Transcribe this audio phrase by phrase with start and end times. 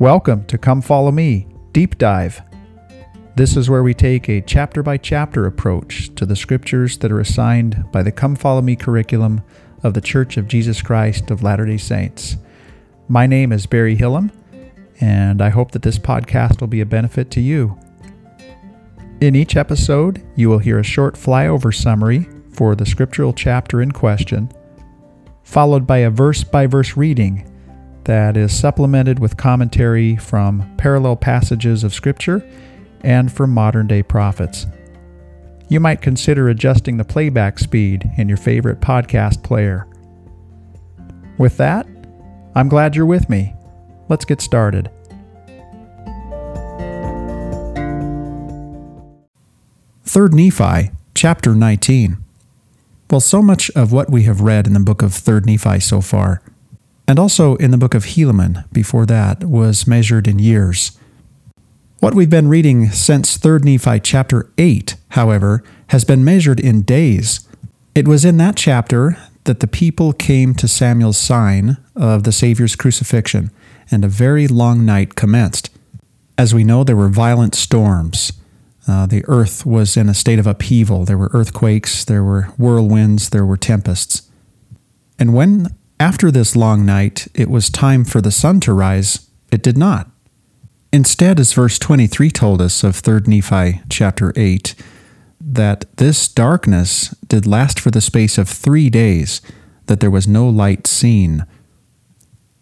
[0.00, 2.40] Welcome to Come Follow Me Deep Dive.
[3.36, 7.20] This is where we take a chapter by chapter approach to the scriptures that are
[7.20, 9.42] assigned by the Come Follow Me curriculum
[9.82, 12.38] of the Church of Jesus Christ of Latter day Saints.
[13.08, 14.30] My name is Barry Hillam,
[15.02, 17.78] and I hope that this podcast will be a benefit to you.
[19.20, 23.92] In each episode, you will hear a short flyover summary for the scriptural chapter in
[23.92, 24.50] question,
[25.42, 27.49] followed by a verse by verse reading
[28.10, 32.44] that is supplemented with commentary from parallel passages of Scripture
[33.02, 34.66] and from modern day prophets.
[35.68, 39.86] You might consider adjusting the playback speed in your favorite podcast player.
[41.38, 41.86] With that,
[42.56, 43.54] I'm glad you're with me.
[44.08, 44.90] Let's get started.
[50.02, 52.16] Third Nephi, chapter 19.
[53.08, 56.00] Well, so much of what we have read in the book of Third Nephi so
[56.00, 56.42] far
[57.10, 60.96] and also in the book of Helaman before that was measured in years.
[61.98, 67.40] What we've been reading since 3 Nephi chapter 8, however, has been measured in days.
[67.96, 72.76] It was in that chapter that the people came to Samuel's sign of the Savior's
[72.76, 73.50] crucifixion,
[73.90, 75.68] and a very long night commenced.
[76.38, 78.32] As we know, there were violent storms.
[78.86, 81.06] Uh, the earth was in a state of upheaval.
[81.06, 84.30] There were earthquakes, there were whirlwinds, there were tempests.
[85.18, 89.28] And when after this long night, it was time for the sun to rise.
[89.52, 90.10] It did not.
[90.92, 94.74] Instead, as verse 23 told us of 3 Nephi chapter 8,
[95.40, 99.42] that this darkness did last for the space of three days,
[99.86, 101.44] that there was no light seen.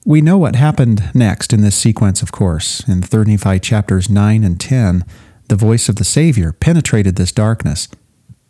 [0.05, 2.87] We know what happened next in this sequence, of course.
[2.89, 5.05] In 3 Nephi chapters 9 and 10,
[5.49, 7.89] the voice of the Savior penetrated this darkness.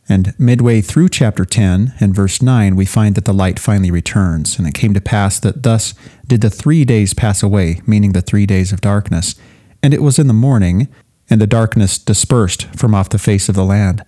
[0.08, 4.58] And midway through chapter 10 and verse 9, we find that the light finally returns.
[4.58, 5.94] And it came to pass that thus
[6.26, 9.34] did the three days pass away, meaning the three days of darkness.
[9.82, 10.88] And it was in the morning,
[11.28, 14.02] and the darkness dispersed from off the face of the land.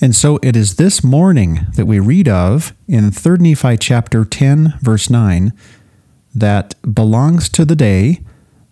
[0.00, 4.74] And so it is this morning that we read of in 3 Nephi chapter 10,
[4.80, 5.52] verse 9,
[6.34, 8.20] that belongs to the day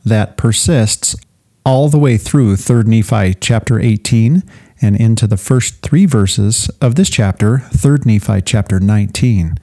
[0.04, 1.16] that persists
[1.64, 4.42] all the way through 3 Nephi chapter 18
[4.82, 9.58] and into the first three verses of this chapter, 3 Nephi chapter 19.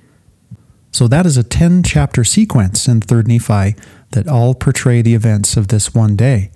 [0.91, 3.75] So that is a 10 chapter sequence in 3 Nephi
[4.11, 6.51] that all portray the events of this one day.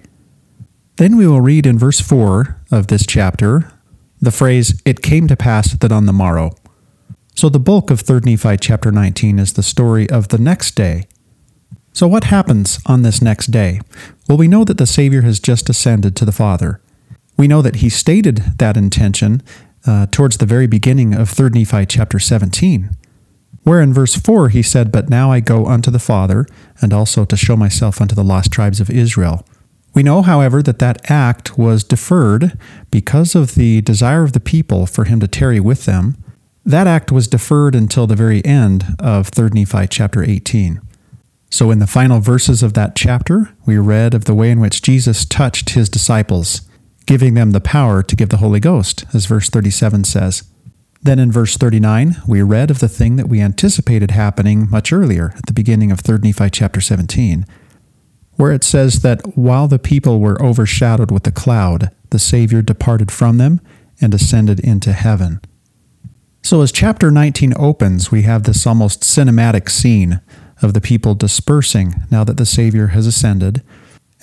[0.96, 3.72] Then we will read in verse 4 of this chapter
[4.24, 6.56] the phrase, It came to pass that on the morrow.
[7.36, 11.08] So the bulk of 3 Nephi chapter 19 is the story of the next day.
[11.92, 13.82] So what happens on this next day?
[14.30, 16.80] Well, we know that the Savior has just ascended to the Father.
[17.38, 19.42] We know that he stated that intention
[19.86, 22.92] uh, towards the very beginning of 3 Nephi chapter 17,
[23.64, 26.46] where in verse 4 he said, But now I go unto the Father,
[26.82, 29.46] and also to show myself unto the lost tribes of Israel.
[29.94, 32.58] We know, however, that that act was deferred
[32.90, 36.18] because of the desire of the people for him to tarry with them.
[36.66, 40.82] That act was deferred until the very end of 3 Nephi chapter 18.
[41.50, 44.82] So, in the final verses of that chapter, we read of the way in which
[44.82, 46.62] Jesus touched his disciples
[47.06, 50.44] giving them the power to give the Holy Ghost, as verse 37 says.
[51.02, 55.34] Then in verse 39, we read of the thing that we anticipated happening much earlier
[55.36, 57.46] at the beginning of 3 Nephi chapter 17,
[58.36, 63.12] where it says that while the people were overshadowed with the cloud, the Savior departed
[63.12, 63.60] from them
[64.00, 65.42] and ascended into heaven.
[66.42, 70.22] So as chapter 19 opens, we have this almost cinematic scene
[70.62, 73.62] of the people dispersing now that the Savior has ascended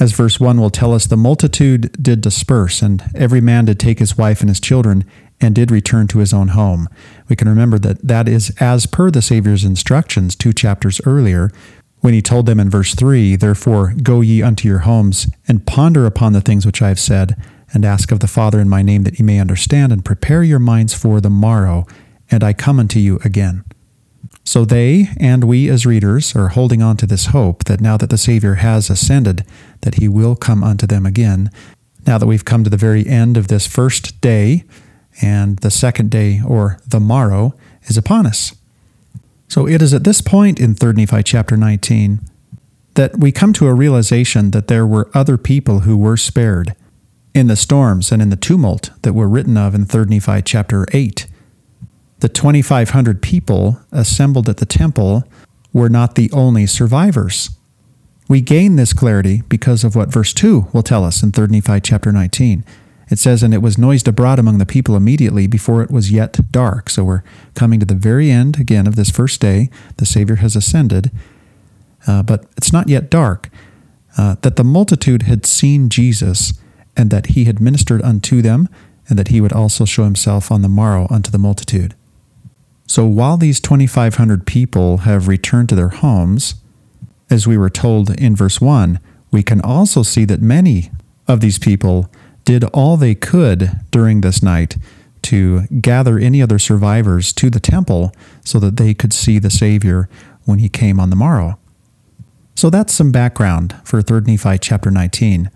[0.00, 3.98] as verse 1 will tell us, the multitude did disperse, and every man did take
[3.98, 5.04] his wife and his children,
[5.42, 6.88] and did return to his own home.
[7.28, 11.50] We can remember that that is as per the Savior's instructions two chapters earlier,
[12.00, 16.06] when he told them in verse 3 Therefore go ye unto your homes, and ponder
[16.06, 17.36] upon the things which I have said,
[17.74, 20.58] and ask of the Father in my name that ye may understand, and prepare your
[20.58, 21.86] minds for the morrow,
[22.30, 23.64] and I come unto you again.
[24.50, 28.10] So they and we as readers are holding on to this hope that now that
[28.10, 29.44] the Savior has ascended,
[29.82, 31.52] that he will come unto them again.
[32.04, 34.64] Now that we've come to the very end of this first day,
[35.22, 37.54] and the second day, or the morrow,
[37.84, 38.52] is upon us.
[39.46, 42.18] So it is at this point in 3 Nephi chapter 19
[42.94, 46.74] that we come to a realization that there were other people who were spared
[47.34, 50.86] in the storms and in the tumult that were written of in 3 Nephi chapter
[50.92, 51.28] 8
[52.20, 55.24] the 2,500 people assembled at the temple
[55.72, 57.50] were not the only survivors.
[58.28, 61.80] We gain this clarity because of what verse 2 will tell us in 3 Nephi
[61.80, 62.64] chapter 19.
[63.10, 66.38] It says, And it was noised abroad among the people immediately before it was yet
[66.52, 66.88] dark.
[66.90, 67.24] So we're
[67.54, 69.68] coming to the very end again of this first day.
[69.96, 71.10] The Savior has ascended,
[72.06, 73.50] uh, but it's not yet dark.
[74.18, 76.54] uh, that the multitude had seen Jesus,
[76.96, 78.68] and that he had ministered unto them,
[79.08, 81.94] and that he would also show himself on the morrow unto the multitude.
[82.90, 86.56] So while these 2,500 people have returned to their homes,
[87.30, 88.98] as we were told in verse 1,
[89.30, 90.90] we can also see that many
[91.28, 92.10] of these people
[92.44, 94.76] did all they could during this night
[95.22, 98.12] to gather any other survivors to the temple
[98.44, 100.08] so that they could see the Savior
[100.44, 101.60] when he came on the morrow.
[102.56, 105.48] So that's some background for 3 Nephi chapter 19.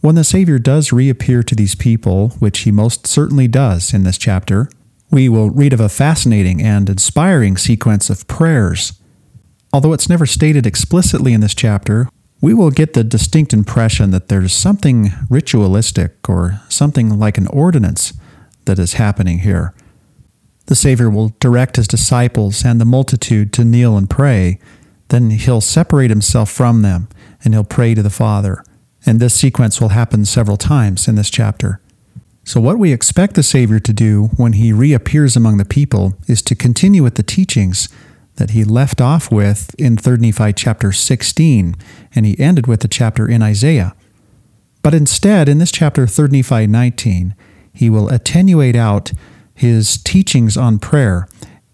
[0.00, 4.16] When the Savior does reappear to these people, which he most certainly does in this
[4.16, 4.70] chapter,
[5.10, 9.00] we will read of a fascinating and inspiring sequence of prayers.
[9.72, 12.08] Although it's never stated explicitly in this chapter,
[12.40, 18.12] we will get the distinct impression that there's something ritualistic or something like an ordinance
[18.66, 19.74] that is happening here.
[20.66, 24.58] The Savior will direct his disciples and the multitude to kneel and pray.
[25.08, 27.08] Then he'll separate himself from them
[27.44, 28.64] and he'll pray to the Father.
[29.06, 31.80] And this sequence will happen several times in this chapter.
[32.46, 36.42] So, what we expect the Savior to do when he reappears among the people is
[36.42, 37.88] to continue with the teachings
[38.36, 41.74] that he left off with in 3 Nephi chapter 16,
[42.14, 43.96] and he ended with the chapter in Isaiah.
[44.84, 47.34] But instead, in this chapter 3 Nephi 19,
[47.72, 49.12] he will attenuate out
[49.52, 51.26] his teachings on prayer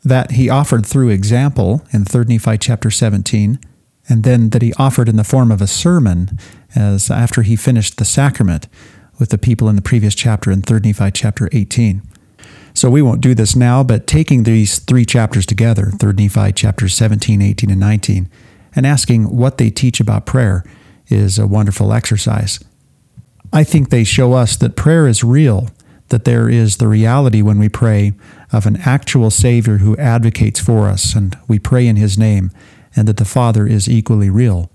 [0.02, 3.60] that he offered through example in 3 Nephi chapter 17,
[4.08, 6.38] and then that he offered in the form of a sermon
[6.74, 8.68] as after he finished the sacrament
[9.18, 12.02] with the people in the previous chapter in 3 Nephi chapter 18.
[12.74, 16.94] So we won't do this now, but taking these three chapters together, 3 Nephi chapters
[16.94, 18.30] 17, 18, and 19,
[18.74, 20.64] and asking what they teach about prayer
[21.08, 22.58] is a wonderful exercise.
[23.52, 25.68] I think they show us that prayer is real,
[26.08, 28.14] that there is the reality when we pray
[28.50, 32.50] of an actual Savior who advocates for us, and we pray in His name,
[32.96, 34.70] and that the Father is equally real.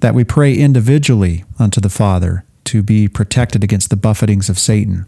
[0.00, 5.06] That we pray individually unto the Father to be protected against the buffetings of Satan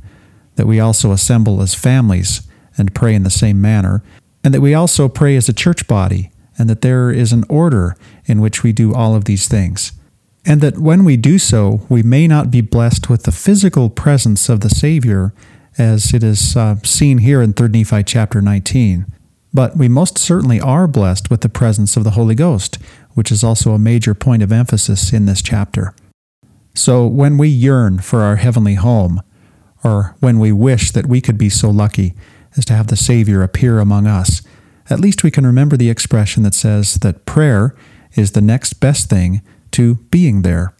[0.56, 2.42] that we also assemble as families
[2.76, 4.02] and pray in the same manner,
[4.42, 7.96] and that we also pray as a church body, and that there is an order
[8.26, 9.92] in which we do all of these things.
[10.44, 14.48] And that when we do so, we may not be blessed with the physical presence
[14.48, 15.32] of the Savior,
[15.78, 19.06] as it is uh, seen here in 3 Nephi chapter 19.
[19.52, 22.78] But we most certainly are blessed with the presence of the Holy Ghost,
[23.14, 25.94] which is also a major point of emphasis in this chapter.
[26.74, 29.22] So when we yearn for our heavenly home,
[29.84, 32.14] or when we wish that we could be so lucky
[32.56, 34.42] as to have the Savior appear among us,
[34.90, 37.74] at least we can remember the expression that says that prayer
[38.16, 39.40] is the next best thing
[39.70, 40.74] to being there.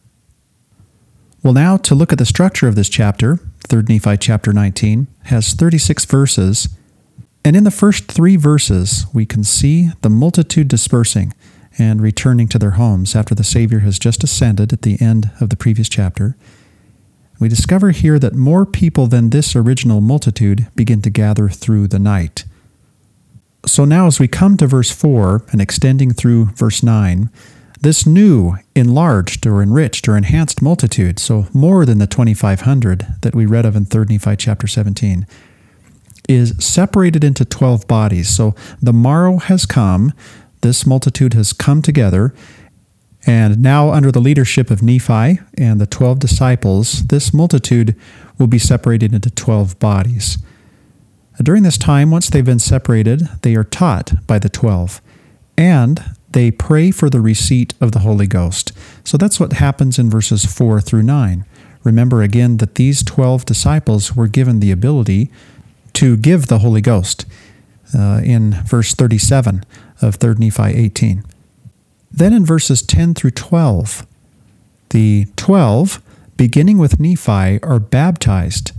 [1.43, 3.39] Well, now to look at the structure of this chapter,
[3.69, 6.69] 3 Nephi chapter 19 has 36 verses,
[7.45, 11.33] and in the first three verses we can see the multitude dispersing
[11.79, 15.49] and returning to their homes after the Savior has just ascended at the end of
[15.51, 16.37] the previous chapter.
[17.41, 21.99] We discover here that more people than this original multitude begin to gather through the
[21.99, 22.45] night.
[23.67, 27.31] So now, as we come to verse 4 and extending through verse 9,
[27.81, 33.47] this new, enlarged, or enriched, or enhanced multitude, so more than the 2,500 that we
[33.47, 35.27] read of in 3 Nephi chapter 17,
[36.29, 38.35] is separated into 12 bodies.
[38.35, 40.13] So the morrow has come,
[40.65, 42.35] this multitude has come together,
[43.27, 47.95] and now, under the leadership of Nephi and the 12 disciples, this multitude
[48.39, 50.39] will be separated into 12 bodies.
[51.43, 55.03] During this time, once they've been separated, they are taught by the 12,
[55.59, 58.73] and they pray for the receipt of the Holy Ghost.
[59.05, 61.45] So that's what happens in verses 4 through 9.
[61.83, 65.31] Remember again that these 12 disciples were given the ability
[65.95, 67.27] to give the Holy Ghost
[67.95, 69.65] uh, in verse 37
[70.01, 71.25] of 3 Nephi 18.
[72.11, 74.07] Then in verses 10 through 12,
[74.91, 76.01] the 12,
[76.37, 78.73] beginning with Nephi, are baptized,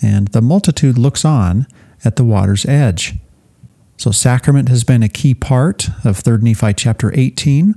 [0.00, 1.66] and the multitude looks on
[2.04, 3.16] at the water's edge.
[3.98, 7.74] So, sacrament has been a key part of 3 Nephi chapter 18,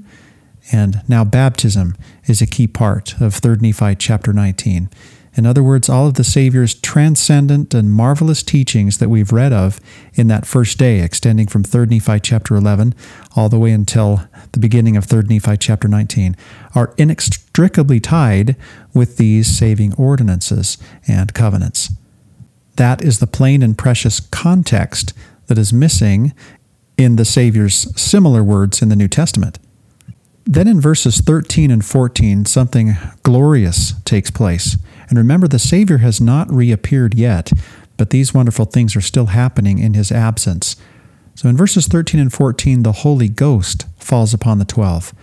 [0.72, 4.90] and now baptism is a key part of 3 Nephi chapter 19.
[5.36, 9.80] In other words, all of the Savior's transcendent and marvelous teachings that we've read of
[10.14, 12.94] in that first day, extending from 3 Nephi chapter 11
[13.36, 16.36] all the way until the beginning of 3 Nephi chapter 19,
[16.76, 18.56] are inextricably tied
[18.94, 21.90] with these saving ordinances and covenants.
[22.76, 25.14] That is the plain and precious context
[25.48, 26.34] that is missing
[26.98, 29.58] in the Savior's similar words in the New Testament.
[30.46, 34.78] Then in verses 13 and 14, something glorious takes place.
[35.14, 37.52] And remember, the Savior has not reappeared yet,
[37.98, 40.76] but these wonderful things are still happening in his absence.
[41.36, 45.14] So in verses 13 and 14, the Holy Ghost falls upon the twelve.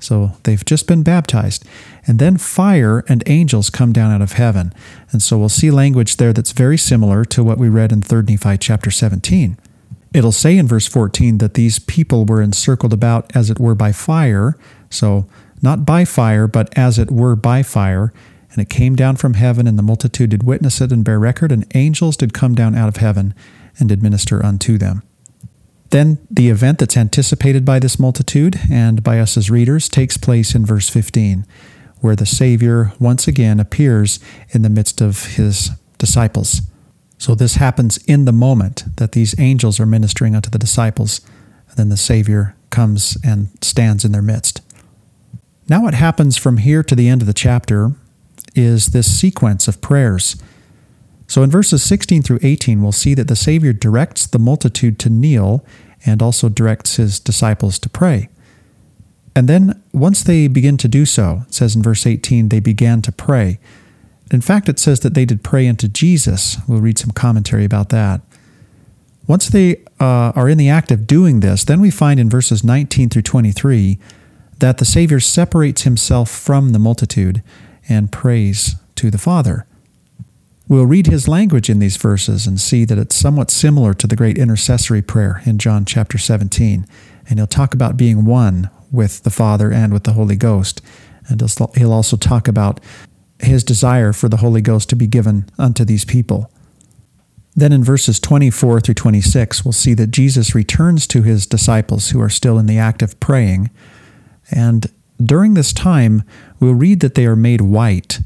[0.00, 1.64] So they've just been baptized.
[2.08, 4.74] And then fire and angels come down out of heaven.
[5.12, 8.22] And so we'll see language there that's very similar to what we read in 3
[8.22, 9.56] Nephi chapter 17.
[10.12, 13.92] It'll say in verse 14 that these people were encircled about as it were by
[13.92, 14.58] fire.
[14.90, 15.28] So
[15.62, 18.12] not by fire, but as it were by fire.
[18.50, 21.52] And it came down from heaven, and the multitude did witness it and bear record,
[21.52, 23.34] and angels did come down out of heaven
[23.78, 25.02] and did minister unto them.
[25.90, 30.54] Then the event that's anticipated by this multitude and by us as readers takes place
[30.54, 31.46] in verse 15,
[32.00, 34.18] where the Savior once again appears
[34.50, 36.62] in the midst of his disciples.
[37.18, 41.20] So this happens in the moment that these angels are ministering unto the disciples,
[41.68, 44.60] and then the Savior comes and stands in their midst.
[45.68, 47.92] Now, what happens from here to the end of the chapter
[48.54, 50.36] is this sequence of prayers.
[51.26, 55.10] So in verses 16 through 18, we'll see that the Savior directs the multitude to
[55.10, 55.64] kneel
[56.04, 58.28] and also directs his disciples to pray.
[59.34, 63.02] And then once they begin to do so, it says in verse 18, they began
[63.02, 63.58] to pray.
[64.30, 66.56] In fact, it says that they did pray unto Jesus.
[66.66, 68.22] We'll read some commentary about that.
[69.26, 72.62] Once they uh, are in the act of doing this, then we find in verses
[72.62, 73.98] 19 through 23
[74.58, 77.42] that the Savior separates himself from the multitude
[77.88, 79.66] and prays to the Father.
[80.68, 84.16] We'll read his language in these verses and see that it's somewhat similar to the
[84.16, 86.86] great intercessory prayer in John chapter 17.
[87.28, 90.82] And he'll talk about being one with the Father and with the Holy Ghost.
[91.28, 91.40] And
[91.76, 92.80] he'll also talk about
[93.38, 96.50] his desire for the Holy Ghost to be given unto these people.
[97.54, 102.20] Then in verses 24 through 26, we'll see that Jesus returns to his disciples who
[102.20, 103.70] are still in the act of praying.
[104.50, 104.86] And
[105.22, 106.22] during this time,
[106.60, 108.20] we'll read that they are made white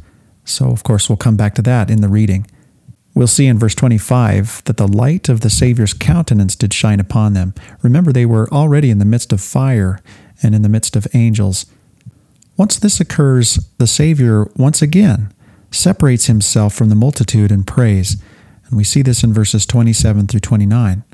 [0.50, 2.46] so, of course, we'll come back to that in the reading.
[3.14, 7.34] We'll see in verse 25 that the light of the Savior's countenance did shine upon
[7.34, 7.54] them.
[7.82, 10.00] Remember, they were already in the midst of fire
[10.42, 11.66] and in the midst of angels.
[12.56, 15.32] Once this occurs, the Savior once again
[15.70, 18.20] separates himself from the multitude and prays.
[18.66, 21.04] And we see this in verses 27 through 29.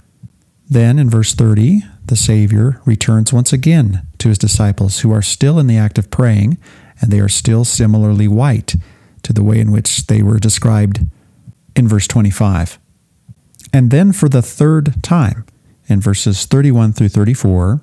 [0.68, 5.58] Then in verse 30, the Savior returns once again to his disciples who are still
[5.58, 6.58] in the act of praying,
[7.00, 8.76] and they are still similarly white
[9.22, 11.00] to the way in which they were described
[11.74, 12.78] in verse 25.
[13.72, 15.44] And then for the third time,
[15.88, 17.80] in verses 31 through 34,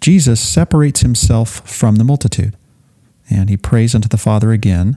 [0.00, 2.56] Jesus separates himself from the multitude
[3.28, 4.96] and he prays unto the Father again.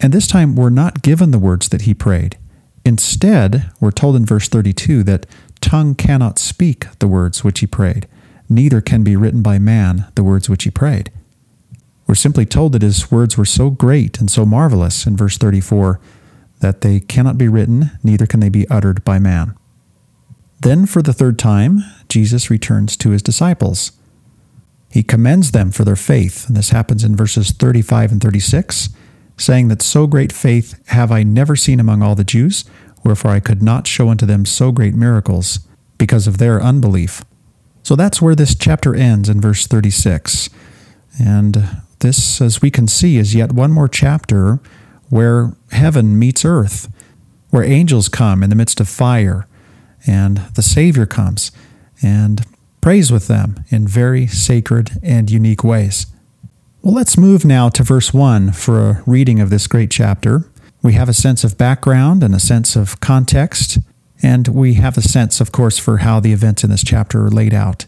[0.00, 2.38] And this time we're not given the words that he prayed.
[2.84, 5.26] Instead, we're told in verse 32 that
[5.66, 8.06] tongue cannot speak the words which he prayed,
[8.48, 11.10] neither can be written by man the words which he prayed.
[12.06, 15.98] We're simply told that his words were so great and so marvelous in verse 34
[16.60, 19.56] that they cannot be written, neither can they be uttered by man.
[20.60, 23.90] Then, for the third time, Jesus returns to his disciples.
[24.88, 28.90] He commends them for their faith, and this happens in verses 35 and 36,
[29.36, 32.64] saying that so great faith have I never seen among all the Jews,
[33.06, 35.60] wherefore I could not show unto them so great miracles,
[35.98, 37.24] because of their unbelief.
[37.82, 40.50] So that's where this chapter ends in verse 36.
[41.18, 44.60] And this, as we can see, is yet one more chapter
[45.08, 46.92] where heaven meets earth,
[47.50, 49.46] where angels come in the midst of fire,
[50.06, 51.52] and the Savior comes
[52.02, 52.44] and
[52.80, 56.06] prays with them in very sacred and unique ways.
[56.82, 60.44] Well, let's move now to verse 1 for a reading of this great chapter.
[60.86, 63.78] We have a sense of background and a sense of context,
[64.22, 67.28] and we have a sense, of course, for how the events in this chapter are
[67.28, 67.86] laid out.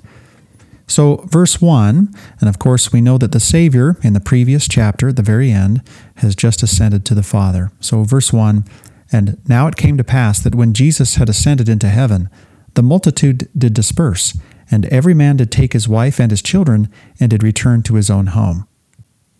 [0.88, 5.10] So, verse 1, and of course, we know that the Savior in the previous chapter,
[5.10, 5.80] at the very end,
[6.16, 7.70] has just ascended to the Father.
[7.78, 8.64] So, verse 1,
[9.12, 12.28] and now it came to pass that when Jesus had ascended into heaven,
[12.74, 14.36] the multitude did disperse,
[14.72, 18.10] and every man did take his wife and his children, and did return to his
[18.10, 18.66] own home.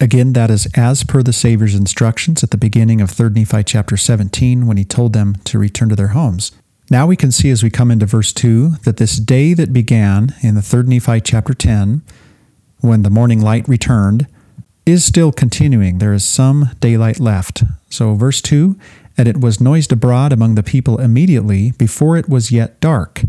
[0.01, 3.97] Again, that is as per the Savior's instructions at the beginning of 3 Nephi chapter
[3.97, 6.53] 17 when he told them to return to their homes.
[6.91, 10.35] Now we can see as we come into verse 2 that this day that began
[10.41, 12.03] in the third Nephi chapter 10,
[12.81, 14.27] when the morning light returned,
[14.87, 15.99] is still continuing.
[15.99, 17.65] There is some daylight left.
[17.91, 18.79] So, verse 2
[19.19, 23.23] And it was noised abroad among the people immediately, before it was yet dark,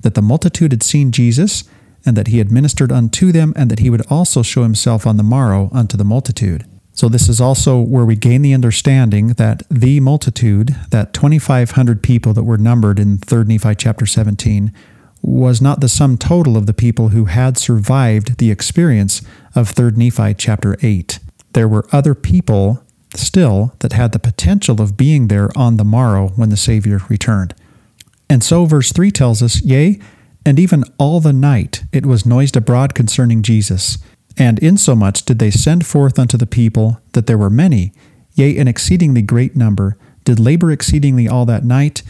[0.00, 1.64] that the multitude had seen Jesus,
[2.08, 5.18] and that he had ministered unto them, and that he would also show himself on
[5.18, 6.64] the morrow unto the multitude.
[6.92, 12.32] So, this is also where we gain the understanding that the multitude, that 2,500 people
[12.32, 14.72] that were numbered in 3 Nephi chapter 17,
[15.20, 19.20] was not the sum total of the people who had survived the experience
[19.54, 21.18] of 3 Nephi chapter 8.
[21.52, 22.82] There were other people
[23.14, 27.54] still that had the potential of being there on the morrow when the Savior returned.
[28.30, 30.00] And so, verse 3 tells us, Yea,
[30.48, 33.98] and even all the night it was noised abroad concerning Jesus
[34.38, 37.92] And insomuch did they send forth unto the people that there were many,
[38.34, 42.02] yea, an exceedingly great number, did labor exceedingly all that night,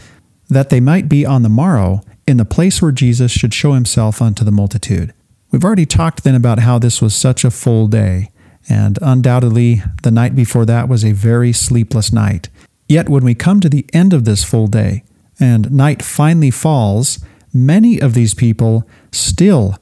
[0.47, 4.21] that they might be on the morrow in the place where Jesus should show himself
[4.21, 5.11] unto the multitude.
[5.51, 8.29] We've already talked then about how this was such a full day,
[8.69, 12.49] and undoubtedly the night before that was a very sleepless night.
[12.87, 15.03] Yet when we come to the end of this full day,
[15.39, 17.19] and night finally falls,
[17.53, 19.75] many of these people still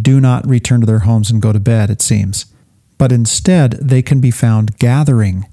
[0.00, 2.46] do not return to their homes and go to bed, it seems,
[2.98, 5.46] but instead they can be found gathering.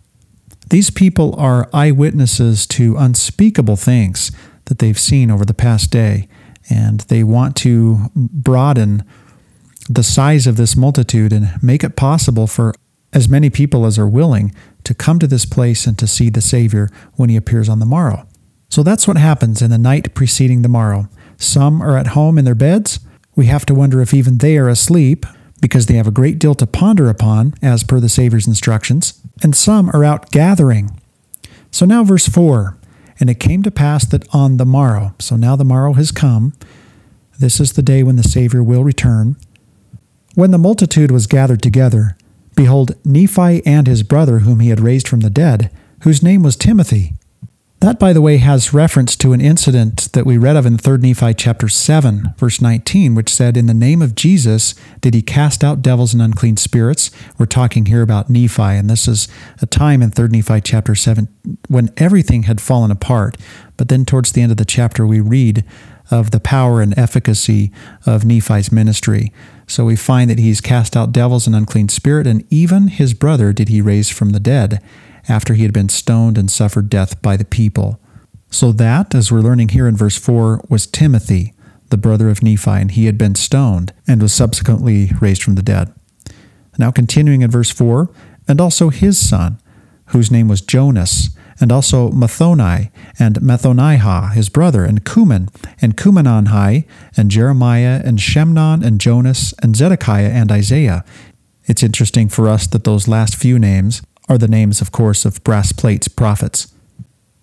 [0.69, 4.31] These people are eyewitnesses to unspeakable things
[4.65, 6.27] that they've seen over the past day,
[6.69, 9.03] and they want to broaden
[9.89, 12.73] the size of this multitude and make it possible for
[13.11, 16.41] as many people as are willing to come to this place and to see the
[16.41, 18.27] Savior when he appears on the morrow.
[18.69, 21.09] So that's what happens in the night preceding the morrow.
[21.39, 22.99] Some are at home in their beds.
[23.35, 25.25] We have to wonder if even they are asleep
[25.61, 29.19] because they have a great deal to ponder upon as per the Savior's instructions.
[29.41, 30.99] And some are out gathering.
[31.71, 32.77] So now, verse 4
[33.19, 36.53] And it came to pass that on the morrow, so now the morrow has come,
[37.39, 39.37] this is the day when the Savior will return.
[40.35, 42.17] When the multitude was gathered together,
[42.55, 45.71] behold, Nephi and his brother, whom he had raised from the dead,
[46.03, 47.13] whose name was Timothy,
[47.81, 50.97] that, by the way, has reference to an incident that we read of in 3
[50.97, 55.63] Nephi chapter 7, verse 19, which said, In the name of Jesus did he cast
[55.63, 57.09] out devils and unclean spirits.
[57.37, 59.29] We're talking here about Nephi, and this is
[59.61, 61.29] a time in 3 Nephi chapter 7
[61.69, 63.37] when everything had fallen apart.
[63.77, 65.63] But then towards the end of the chapter, we read
[66.11, 67.71] of the power and efficacy
[68.05, 69.31] of Nephi's ministry.
[69.67, 73.53] So we find that he's cast out devils and unclean spirit, and even his brother
[73.53, 74.81] did he raise from the dead
[75.29, 77.99] after he had been stoned and suffered death by the people.
[78.51, 81.53] So that, as we're learning here in verse 4, was Timothy,
[81.89, 85.61] the brother of Nephi, and he had been stoned and was subsequently raised from the
[85.61, 85.93] dead.
[86.77, 88.09] Now, continuing in verse 4,
[88.47, 89.59] and also his son,
[90.07, 95.49] whose name was Jonas, and also Mathoni, and Mathonihah, his brother, and Kumen,
[95.81, 96.85] and Kumenonhi,
[97.17, 101.03] and Jeremiah, and Shemnon, and Jonas, and Zedekiah, and Isaiah.
[101.65, 105.43] It's interesting for us that those last few names are the names, of course, of
[105.43, 106.73] brass plates prophets.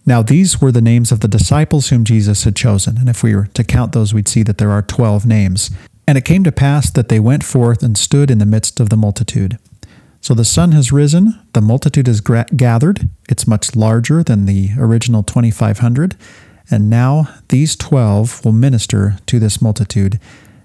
[0.07, 3.35] Now, these were the names of the disciples whom Jesus had chosen, and if we
[3.35, 5.71] were to count those, we'd see that there are twelve names.
[6.07, 8.89] And it came to pass that they went forth and stood in the midst of
[8.89, 9.59] the multitude.
[10.21, 14.71] So the sun has risen, the multitude is gra- gathered, it's much larger than the
[14.79, 16.17] original 2,500,
[16.71, 20.21] and now these 12 will minister to this multitude.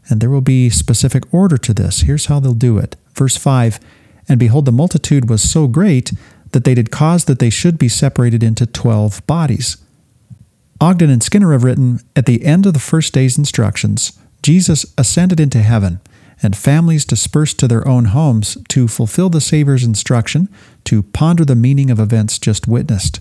[0.10, 2.02] And there will be specific order to this.
[2.02, 2.96] Here's how they'll do it.
[3.14, 3.80] Verse 5
[4.32, 6.14] and behold, the multitude was so great
[6.52, 9.76] that they did cause that they should be separated into twelve bodies.
[10.80, 15.42] Ogden and Skinner have written At the end of the first day's instructions, Jesus ascended
[15.42, 16.00] into heaven,
[16.42, 20.48] and families dispersed to their own homes to fulfill the Savior's instruction
[20.86, 23.20] to ponder the meaning of events just witnessed.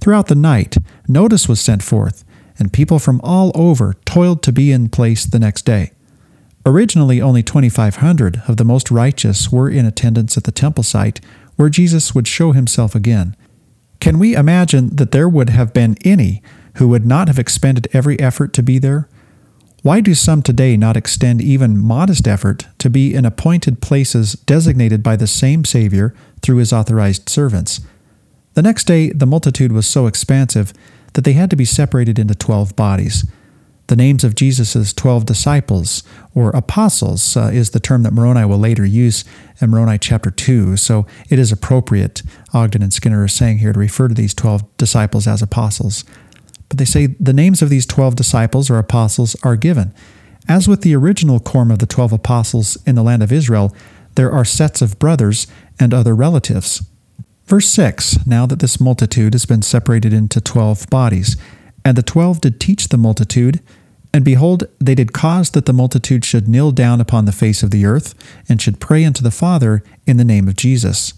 [0.00, 2.24] Throughout the night, notice was sent forth,
[2.58, 5.92] and people from all over toiled to be in place the next day.
[6.66, 11.20] Originally, only 2,500 of the most righteous were in attendance at the temple site
[11.56, 13.36] where Jesus would show himself again.
[14.00, 16.42] Can we imagine that there would have been any
[16.76, 19.08] who would not have expended every effort to be there?
[19.82, 25.02] Why do some today not extend even modest effort to be in appointed places designated
[25.02, 27.80] by the same Savior through his authorized servants?
[28.54, 30.72] The next day, the multitude was so expansive
[31.12, 33.26] that they had to be separated into twelve bodies.
[33.86, 36.02] The names of Jesus' 12 disciples,
[36.34, 39.24] or apostles, uh, is the term that Moroni will later use
[39.60, 40.78] in Moroni chapter 2.
[40.78, 42.22] So it is appropriate,
[42.54, 46.04] Ogden and Skinner are saying here, to refer to these 12 disciples as apostles.
[46.68, 49.92] But they say the names of these 12 disciples or apostles are given.
[50.48, 53.74] As with the original quorum of the 12 apostles in the land of Israel,
[54.14, 55.46] there are sets of brothers
[55.78, 56.82] and other relatives.
[57.46, 61.36] Verse 6 Now that this multitude has been separated into 12 bodies,
[61.84, 63.60] and the twelve did teach the multitude,
[64.12, 67.70] and behold, they did cause that the multitude should kneel down upon the face of
[67.70, 68.14] the earth,
[68.48, 71.14] and should pray unto the Father in the name of Jesus.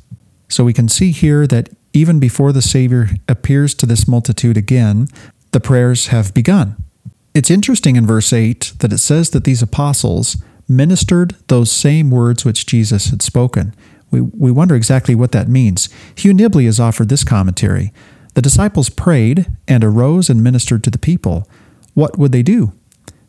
[0.48, 5.09] So we can see here that even before the Savior appears to this multitude again,
[5.52, 6.76] the prayers have begun.
[7.35, 10.37] It's interesting in verse 8 that it says that these apostles
[10.68, 13.74] ministered those same words which Jesus had spoken.
[14.11, 15.88] We, we wonder exactly what that means.
[16.14, 17.92] Hugh Nibley has offered this commentary.
[18.37, 21.49] The disciples prayed and arose and ministered to the people.
[21.94, 22.75] What would they do?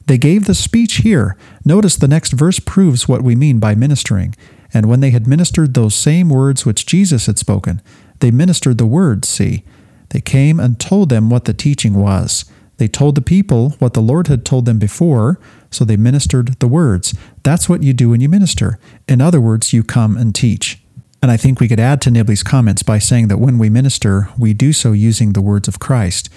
[0.05, 1.37] They gave the speech here.
[1.63, 4.35] Notice the next verse proves what we mean by ministering.
[4.73, 7.81] And when they had ministered those same words which Jesus had spoken,
[8.19, 9.63] they ministered the words, see.
[10.09, 12.43] They came and told them what the teaching was.
[12.75, 15.39] They told the people what the Lord had told them before,
[15.71, 17.15] So they ministered the words.
[17.43, 18.77] That's what you do when you minister.
[19.07, 20.81] In other words, you come and teach.
[21.21, 24.29] And I think we could add to Nibley's comments by saying that when we minister,
[24.37, 26.29] we do so using the words of Christ.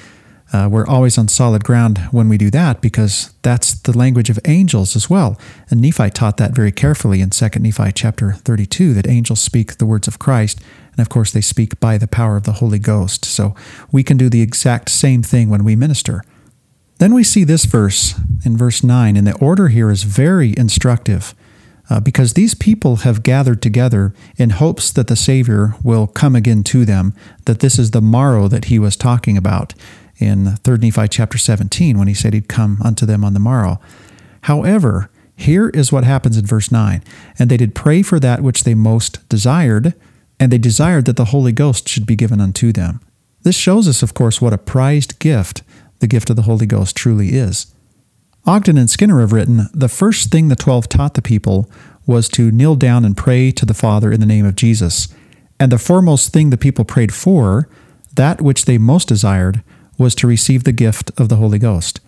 [0.52, 4.38] Uh, we're always on solid ground when we do that because that's the language of
[4.46, 5.38] angels as well.
[5.68, 9.86] And Nephi taught that very carefully in 2 Nephi chapter 32 that angels speak the
[9.86, 10.60] words of Christ.
[10.92, 13.24] And of course, they speak by the power of the Holy Ghost.
[13.24, 13.54] So
[13.92, 16.24] we can do the exact same thing when we minister.
[16.98, 21.34] Then we see this verse in verse 9, and the order here is very instructive.
[21.90, 26.62] Uh, because these people have gathered together in hopes that the Savior will come again
[26.62, 27.12] to them,
[27.46, 29.74] that this is the morrow that he was talking about
[30.18, 33.80] in 3 Nephi chapter 17 when he said he'd come unto them on the morrow.
[34.42, 37.02] However, here is what happens in verse 9
[37.38, 39.94] And they did pray for that which they most desired,
[40.38, 43.00] and they desired that the Holy Ghost should be given unto them.
[43.42, 45.62] This shows us, of course, what a prized gift
[45.98, 47.74] the gift of the Holy Ghost truly is.
[48.50, 51.70] Ogden and Skinner have written the first thing the twelve taught the people
[52.04, 55.06] was to kneel down and pray to the Father in the name of Jesus.
[55.60, 57.68] And the foremost thing the people prayed for,
[58.16, 59.62] that which they most desired,
[59.98, 62.00] was to receive the gift of the Holy Ghost.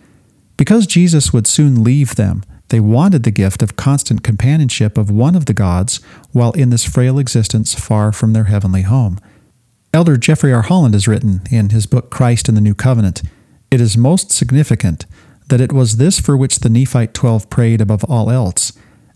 [0.57, 5.37] Because Jesus would soon leave them, they wanted the gift of constant companionship of one
[5.37, 6.01] of the gods
[6.33, 9.17] while in this frail existence far from their heavenly home.
[9.93, 10.63] Elder Jeffrey R.
[10.63, 13.21] Holland has written in his book Christ and the New Covenant
[13.71, 15.05] It is most significant
[15.49, 18.73] that it was this for which the Nephite twelve prayed above all else.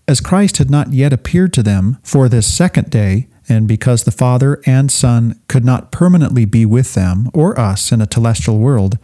[0.08, 4.12] As Christ had not yet appeared to them for this second day, and because the
[4.12, 8.98] Father and Son could not permanently be with them or us in a telestial world,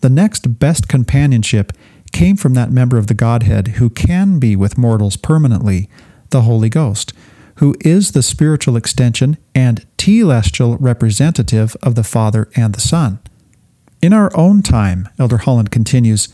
[0.00, 1.72] the next best companionship
[2.12, 5.88] came from that member of the Godhead who can be with mortals permanently,
[6.30, 7.12] the Holy Ghost,
[7.56, 13.18] who is the spiritual extension and telestial representative of the Father and the Son.
[14.00, 16.28] In our own time, Elder Holland continues,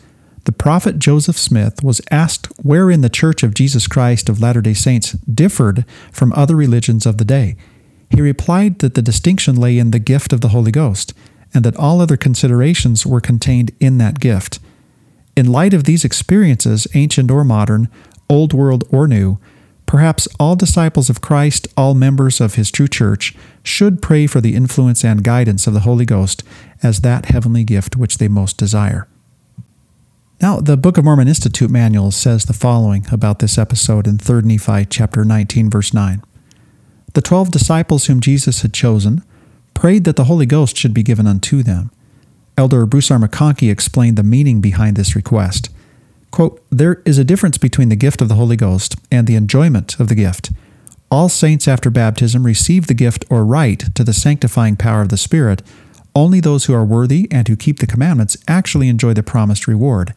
[0.47, 4.75] the prophet Joseph Smith was asked wherein the Church of Jesus Christ of Latter day
[4.75, 7.57] Saints differed from other religions of the day.
[8.11, 11.13] He replied that the distinction lay in the gift of the Holy Ghost,
[11.53, 14.61] and that all other considerations were contained in that gift.
[15.37, 17.89] In light of these experiences, ancient or modern,
[18.31, 19.39] old world or new,
[19.85, 24.55] perhaps all disciples of Christ, all members of his true church, should pray for the
[24.55, 26.45] influence and guidance of the Holy Ghost
[26.85, 29.09] as that heavenly gift which they most desire.
[30.41, 34.43] Now, the Book of Mormon Institute manual says the following about this episode in 3
[34.43, 36.23] Nephi chapter 19 verse 9.
[37.15, 39.25] The 12 disciples whom Jesus had chosen
[39.73, 41.91] prayed that the Holy Ghost should be given unto them.
[42.59, 43.19] Elder Bruce R.
[43.19, 45.71] McConkie explained the meaning behind this request.
[46.31, 49.99] Quote, there is a difference between the gift of the Holy Ghost and the enjoyment
[49.99, 50.53] of the gift.
[51.11, 55.17] All saints after baptism receive the gift or right to the sanctifying power of the
[55.17, 55.63] Spirit.
[56.15, 60.13] Only those who are worthy and who keep the commandments actually enjoy the promised reward.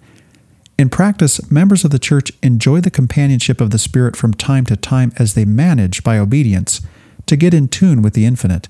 [0.80, 4.78] In practice, members of the church enjoy the companionship of the Spirit from time to
[4.78, 6.80] time as they manage, by obedience,
[7.26, 8.70] to get in tune with the infinite.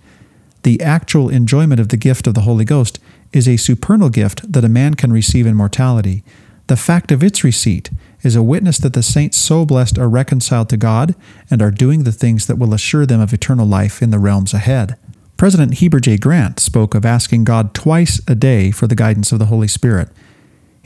[0.64, 2.98] The actual enjoyment of the gift of the Holy Ghost
[3.32, 6.24] is a supernal gift that a man can receive in mortality.
[6.66, 7.92] The fact of its receipt
[8.24, 11.14] is a witness that the saints so blessed are reconciled to God
[11.52, 14.56] and are doing the things that will assure them of eternal life in the realms
[14.56, 14.98] ahead.
[15.38, 16.18] President Heber J.
[16.18, 20.10] Grant spoke of asking God twice a day for the guidance of the Holy Spirit.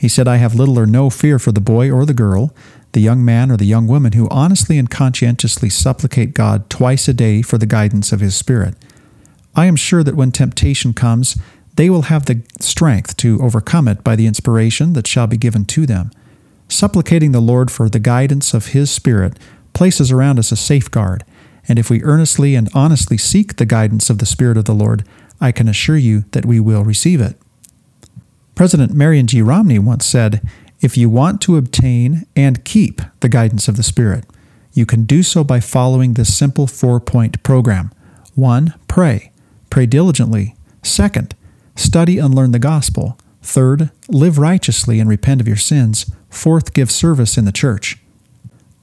[0.04, 2.54] He said, I have little or no fear for the boy or the girl,
[2.92, 7.14] the young man or the young woman who honestly and conscientiously supplicate God twice a
[7.14, 8.74] day for the guidance of His Spirit.
[9.56, 11.40] I am sure that when temptation comes,
[11.76, 15.64] they will have the strength to overcome it by the inspiration that shall be given
[15.64, 16.10] to them.
[16.68, 19.38] Supplicating the Lord for the guidance of His Spirit
[19.72, 21.24] places around us a safeguard,
[21.66, 25.02] and if we earnestly and honestly seek the guidance of the Spirit of the Lord,
[25.40, 27.38] I can assure you that we will receive it.
[28.54, 29.42] President Marion G.
[29.42, 30.40] Romney once said,
[30.80, 34.24] If you want to obtain and keep the guidance of the Spirit,
[34.72, 37.92] you can do so by following this simple four point program.
[38.34, 39.32] One, pray.
[39.70, 40.54] Pray diligently.
[40.82, 41.34] Second,
[41.76, 43.18] study and learn the gospel.
[43.42, 46.10] Third, live righteously and repent of your sins.
[46.30, 47.98] Fourth, give service in the church.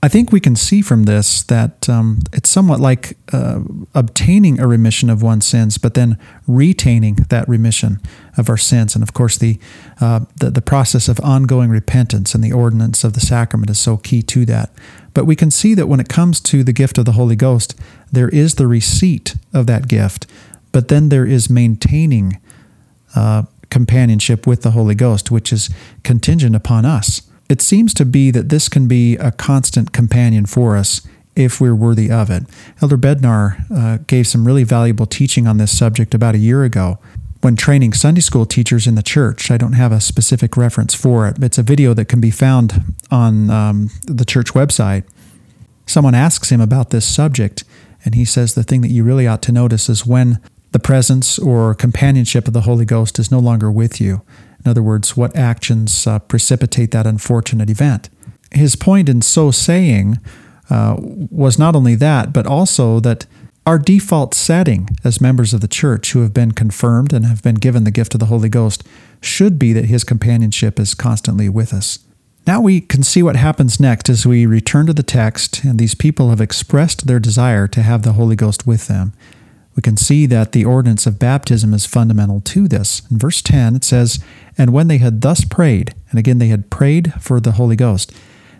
[0.03, 3.61] I think we can see from this that um, it's somewhat like uh,
[3.93, 7.99] obtaining a remission of one's sins, but then retaining that remission
[8.37, 8.95] of our sins.
[8.95, 9.59] And of course, the,
[9.99, 13.97] uh, the, the process of ongoing repentance and the ordinance of the sacrament is so
[13.97, 14.71] key to that.
[15.13, 17.77] But we can see that when it comes to the gift of the Holy Ghost,
[18.11, 20.27] there is the receipt of that gift,
[20.71, 22.39] but then there is maintaining
[23.15, 25.69] uh, companionship with the Holy Ghost, which is
[26.03, 27.23] contingent upon us.
[27.49, 31.01] It seems to be that this can be a constant companion for us
[31.35, 32.43] if we're worthy of it.
[32.81, 36.99] Elder Bednar uh, gave some really valuable teaching on this subject about a year ago.
[37.41, 39.51] When training Sunday school teachers in the church.
[39.51, 41.41] I don't have a specific reference for it.
[41.43, 45.03] It's a video that can be found on um, the church website.
[45.87, 47.63] Someone asks him about this subject,
[48.05, 50.39] and he says the thing that you really ought to notice is when
[50.71, 54.21] the presence or companionship of the Holy Ghost is no longer with you.
[54.63, 58.09] In other words, what actions uh, precipitate that unfortunate event.
[58.51, 60.19] His point in so saying
[60.69, 63.25] uh, was not only that, but also that
[63.65, 67.55] our default setting as members of the church who have been confirmed and have been
[67.55, 68.83] given the gift of the Holy Ghost
[69.21, 71.99] should be that His companionship is constantly with us.
[72.47, 75.93] Now we can see what happens next as we return to the text, and these
[75.93, 79.13] people have expressed their desire to have the Holy Ghost with them.
[79.75, 83.03] We can see that the ordinance of baptism is fundamental to this.
[83.11, 84.19] In verse 10, it says,
[84.57, 88.11] And when they had thus prayed, and again they had prayed for the Holy Ghost,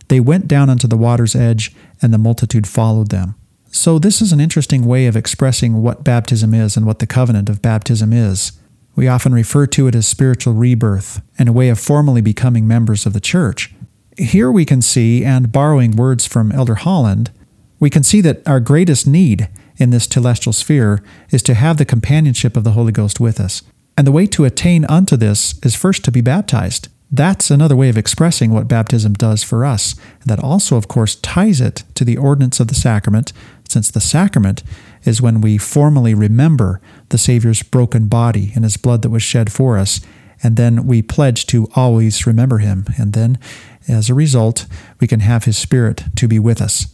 [0.10, 3.36] they went down unto the water's edge, and the multitude followed them.
[3.74, 7.48] So, this is an interesting way of expressing what baptism is and what the covenant
[7.48, 8.52] of baptism is.
[8.98, 13.06] We often refer to it as spiritual rebirth and a way of formally becoming members
[13.06, 13.74] of the church.
[14.18, 17.32] Here we can see, and borrowing words from Elder Holland,
[17.80, 21.86] we can see that our greatest need in this celestial sphere is to have the
[21.86, 23.64] companionship of the Holy Ghost with us.
[23.98, 26.90] And the way to attain unto this is first to be baptized.
[27.10, 29.96] That's another way of expressing what baptism does for us.
[30.22, 33.34] and That also, of course, ties it to the ordinance of the sacrament,
[33.72, 34.64] since the sacrament
[35.04, 39.52] is when we formally remember the Savior's broken body and his blood that was shed
[39.52, 40.02] for us,
[40.44, 42.86] and then we pledge to always remember him.
[42.98, 43.40] And then,
[43.88, 44.66] as a result,
[45.00, 46.94] we can have his Spirit to be with us.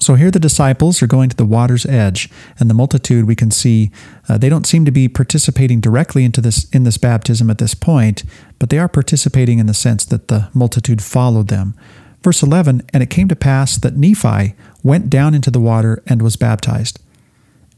[0.00, 3.50] So here the disciples are going to the water's edge, and the multitude we can
[3.50, 3.90] see
[4.28, 7.74] uh, they don't seem to be participating directly into this in this baptism at this
[7.74, 8.22] point,
[8.60, 11.74] but they are participating in the sense that the multitude followed them.
[12.22, 16.22] Verse 11, and it came to pass that Nephi went down into the water and
[16.22, 17.00] was baptized.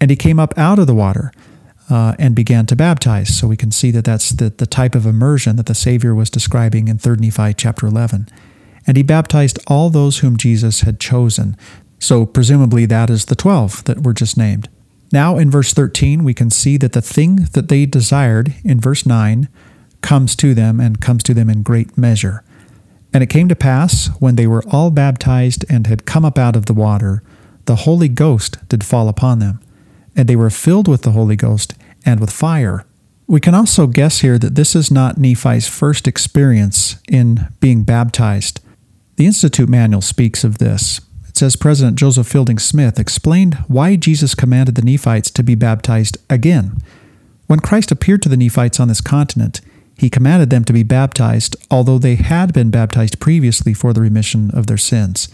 [0.01, 1.33] And he came up out of the water
[1.91, 3.39] uh, and began to baptize.
[3.39, 6.31] So we can see that that's the, the type of immersion that the Savior was
[6.31, 8.29] describing in 3 Nephi chapter 11.
[8.87, 11.57] And he baptized all those whom Jesus had chosen.
[11.99, 14.69] So presumably that is the 12 that were just named.
[15.13, 19.05] Now in verse 13, we can see that the thing that they desired in verse
[19.05, 19.49] 9
[20.01, 22.43] comes to them and comes to them in great measure.
[23.13, 26.57] And it came to pass, when they were all baptized and had come up out
[26.57, 27.23] of the water,
[27.67, 29.61] the Holy Ghost did fall upon them,
[30.17, 32.85] and they were filled with the Holy Ghost and with fire.
[33.27, 38.61] We can also guess here that this is not Nephi's first experience in being baptized.
[39.17, 41.01] The Institute Manual speaks of this.
[41.29, 46.19] It says President Joseph Fielding Smith explained why Jesus commanded the Nephites to be baptized
[46.29, 46.79] again.
[47.47, 49.61] When Christ appeared to the Nephites on this continent,
[50.01, 54.51] he commanded them to be baptized, although they had been baptized previously for the remission
[54.55, 55.29] of their sins.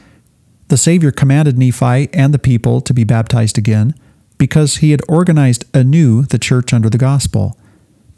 [0.67, 3.95] The Savior commanded Nephi and the people to be baptized again
[4.39, 7.57] because he had organized anew the church under the gospel.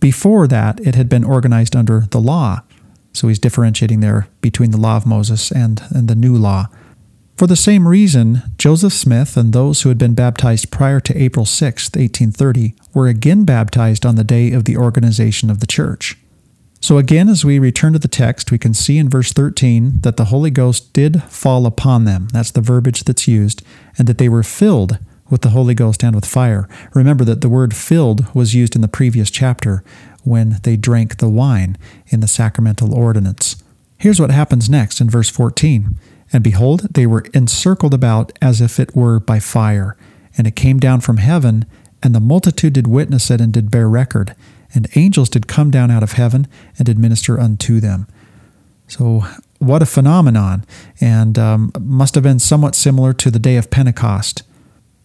[0.01, 2.63] Before that, it had been organized under the law.
[3.13, 6.69] So he's differentiating there between the law of Moses and, and the new law.
[7.37, 11.45] For the same reason, Joseph Smith and those who had been baptized prior to April
[11.45, 16.17] 6, 1830, were again baptized on the day of the organization of the church.
[16.81, 20.17] So, again, as we return to the text, we can see in verse 13 that
[20.17, 22.29] the Holy Ghost did fall upon them.
[22.33, 23.63] That's the verbiage that's used,
[23.99, 26.69] and that they were filled with the Holy Ghost and with fire.
[26.95, 29.83] Remember that the word filled was used in the previous chapter
[30.23, 31.77] when they drank the wine
[32.09, 33.63] in the sacramental ordinance.
[33.99, 35.99] Here's what happens next in verse 14.
[36.33, 39.97] And behold, they were encircled about as if it were by fire.
[40.37, 41.65] And it came down from heaven,
[42.03, 44.37] and the multitude did witness it and did bear record.
[44.75, 48.07] And angels did come down out of heaven and did minister unto them.
[48.87, 49.25] So,
[49.59, 50.65] what a phenomenon,
[51.01, 54.43] and um, must have been somewhat similar to the day of Pentecost.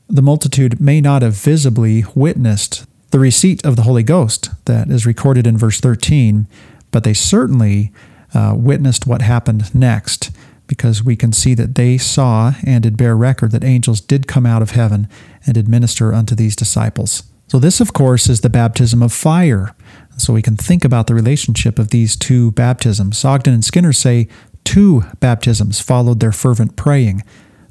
[0.07, 5.05] The multitude may not have visibly witnessed the receipt of the Holy Ghost that is
[5.05, 6.47] recorded in verse 13,
[6.91, 7.91] but they certainly
[8.33, 10.31] uh, witnessed what happened next
[10.67, 14.45] because we can see that they saw and did bear record that angels did come
[14.45, 15.07] out of heaven
[15.45, 17.23] and did minister unto these disciples.
[17.47, 19.75] So, this, of course, is the baptism of fire.
[20.17, 23.23] So, we can think about the relationship of these two baptisms.
[23.23, 24.27] Ogden and Skinner say
[24.63, 27.23] two baptisms followed their fervent praying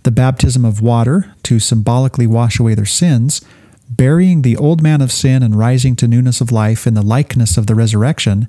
[0.03, 3.41] the baptism of water to symbolically wash away their sins,
[3.89, 7.57] burying the old man of sin and rising to newness of life in the likeness
[7.57, 8.49] of the resurrection,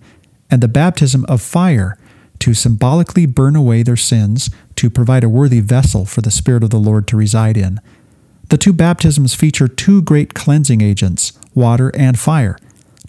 [0.50, 1.98] and the baptism of fire
[2.40, 6.72] to symbolically burn away their sins to provide a worthy vessel for the Spirit of
[6.72, 7.80] the Lord to reside in.
[8.50, 12.58] The two baptisms feature two great cleansing agents, water and fire,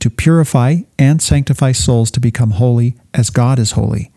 [0.00, 4.10] to purify and sanctify souls to become holy as God is holy.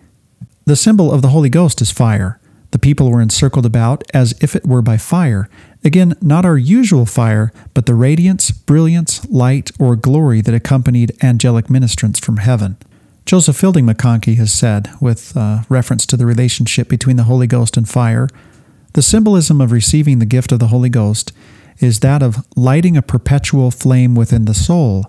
[0.66, 2.40] The symbol of the Holy Ghost is fire.
[2.72, 5.50] The people were encircled about as if it were by fire,
[5.84, 11.70] Again, not our usual fire, but the radiance, brilliance, light, or glory that accompanied angelic
[11.70, 12.76] ministrants from heaven.
[13.26, 17.78] Joseph Fielding McConkie has said, with uh, reference to the relationship between the Holy Ghost
[17.78, 18.28] and fire,
[18.98, 21.32] the symbolism of receiving the gift of the Holy Ghost
[21.78, 25.06] is that of lighting a perpetual flame within the soul,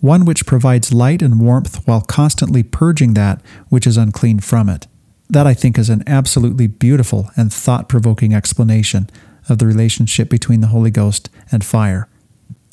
[0.00, 4.88] one which provides light and warmth while constantly purging that which is unclean from it.
[5.28, 9.08] That, I think, is an absolutely beautiful and thought provoking explanation
[9.48, 12.08] of the relationship between the Holy Ghost and fire.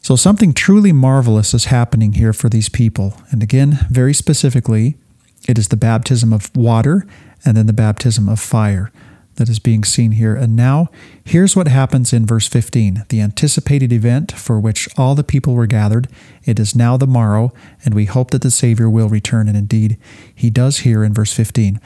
[0.02, 3.14] So, something truly marvelous is happening here for these people.
[3.30, 4.98] And again, very specifically,
[5.48, 7.06] it is the baptism of water
[7.46, 8.92] and then the baptism of fire
[9.38, 10.36] that is being seen here.
[10.36, 10.90] And now,
[11.24, 15.68] here's what happens in verse 15 the anticipated event for which all the people were
[15.68, 16.08] gathered.
[16.46, 19.48] It is now the morrow, and we hope that the Savior will return.
[19.48, 19.98] And indeed,
[20.34, 21.80] he does here in verse 15.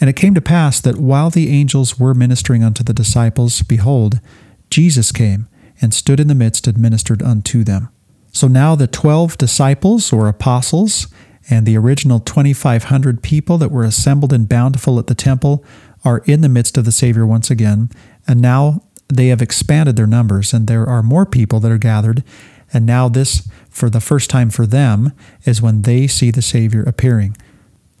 [0.00, 4.20] And it came to pass that while the angels were ministering unto the disciples, behold,
[4.68, 5.48] Jesus came
[5.80, 7.88] and stood in the midst and ministered unto them.
[8.32, 11.06] So now the 12 disciples or apostles
[11.48, 15.64] and the original 2,500 people that were assembled and Bountiful at the temple
[16.06, 17.90] are in the midst of the Savior once again,
[18.28, 22.22] and now they have expanded their numbers, and there are more people that are gathered.
[22.72, 25.12] And now, this, for the first time for them,
[25.44, 27.36] is when they see the Savior appearing.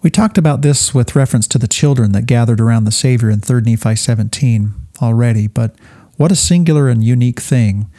[0.02, 3.40] We talked about this with reference to the children that gathered around the Savior in
[3.40, 5.74] 3 Nephi 17 already, but
[6.16, 7.90] what a singular and unique thing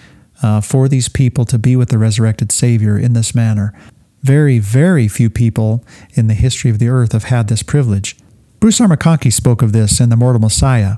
[0.41, 3.77] uh, for these people to be with the resurrected Savior in this manner.
[4.21, 8.15] Very, very few people in the history of the earth have had this privilege.
[8.59, 8.87] Bruce R.
[8.87, 10.97] McConkie spoke of this in The Mortal Messiah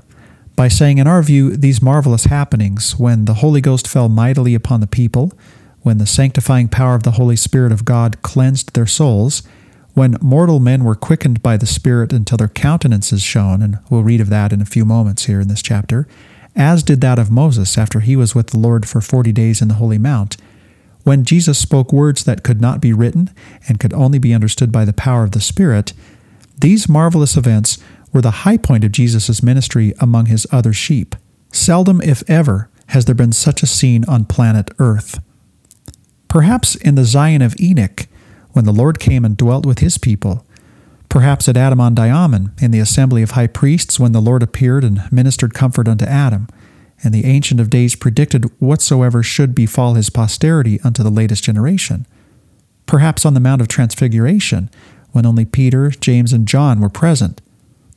[0.56, 4.80] by saying, In our view, these marvelous happenings, when the Holy Ghost fell mightily upon
[4.80, 5.34] the people,
[5.82, 9.42] when the sanctifying power of the Holy Spirit of God cleansed their souls,
[9.92, 14.22] when mortal men were quickened by the Spirit until their countenances shone, and we'll read
[14.22, 16.08] of that in a few moments here in this chapter,
[16.56, 19.68] as did that of Moses after he was with the Lord for forty days in
[19.68, 20.38] the Holy Mount,
[21.04, 23.28] when Jesus spoke words that could not be written
[23.68, 25.92] and could only be understood by the power of the Spirit,
[26.60, 27.78] these marvelous events
[28.12, 31.14] were the high point of Jesus' ministry among his other sheep.
[31.52, 35.20] Seldom, if ever, has there been such a scene on planet Earth.
[36.28, 38.06] Perhaps in the Zion of Enoch,
[38.52, 40.44] when the Lord came and dwelt with his people,
[41.10, 45.52] Perhaps at Adam-ondi-Ahman, in the assembly of high priests, when the Lord appeared and ministered
[45.52, 46.46] comfort unto Adam,
[47.02, 52.06] and the Ancient of Days predicted whatsoever should befall his posterity unto the latest generation.
[52.86, 54.70] Perhaps on the Mount of Transfiguration,
[55.12, 57.40] when only Peter, James, and John were present.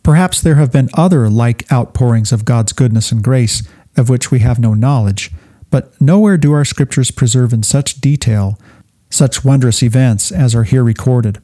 [0.03, 3.63] Perhaps there have been other like outpourings of God's goodness and grace
[3.95, 5.31] of which we have no knowledge,
[5.69, 8.59] but nowhere do our scriptures preserve in such detail
[9.09, 11.39] such wondrous events as are here recorded.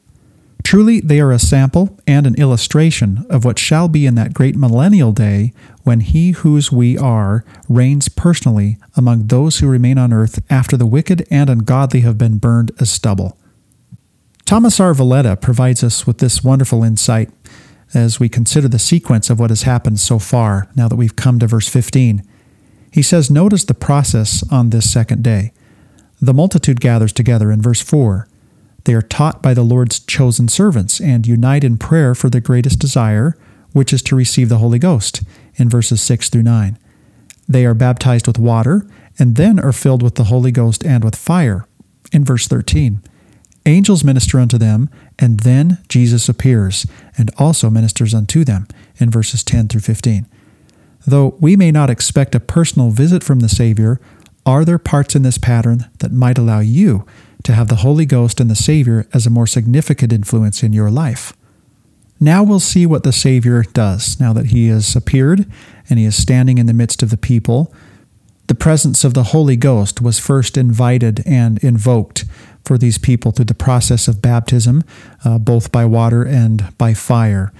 [0.62, 4.56] Truly, they are a sample and an illustration of what shall be in that great
[4.56, 5.52] millennial day
[5.84, 10.86] when He whose we are reigns personally among those who remain on earth after the
[10.86, 13.38] wicked and ungodly have been burned as stubble.
[14.50, 14.92] Thomas R.
[14.94, 17.30] Valletta provides us with this wonderful insight
[17.94, 21.38] as we consider the sequence of what has happened so far, now that we've come
[21.38, 22.24] to verse 15.
[22.90, 25.52] He says, Notice the process on this second day.
[26.20, 28.26] The multitude gathers together in verse 4.
[28.86, 32.80] They are taught by the Lord's chosen servants and unite in prayer for their greatest
[32.80, 33.36] desire,
[33.72, 35.22] which is to receive the Holy Ghost,
[35.54, 36.76] in verses 6 through 9.
[37.48, 38.84] They are baptized with water
[39.16, 41.68] and then are filled with the Holy Ghost and with fire,
[42.10, 43.00] in verse 13.
[43.70, 48.66] Angels minister unto them, and then Jesus appears and also ministers unto them,
[48.98, 50.26] in verses 10 through 15.
[51.06, 54.00] Though we may not expect a personal visit from the Savior,
[54.44, 57.06] are there parts in this pattern that might allow you
[57.44, 60.90] to have the Holy Ghost and the Savior as a more significant influence in your
[60.90, 61.32] life.
[62.18, 65.50] Now we'll see what the Savior does now that he has appeared
[65.88, 67.72] and he is standing in the midst of the people.
[68.48, 72.26] The presence of the Holy Ghost was first invited and invoked
[72.64, 74.84] for these people through the process of baptism,
[75.24, 77.52] uh, both by water and by fire.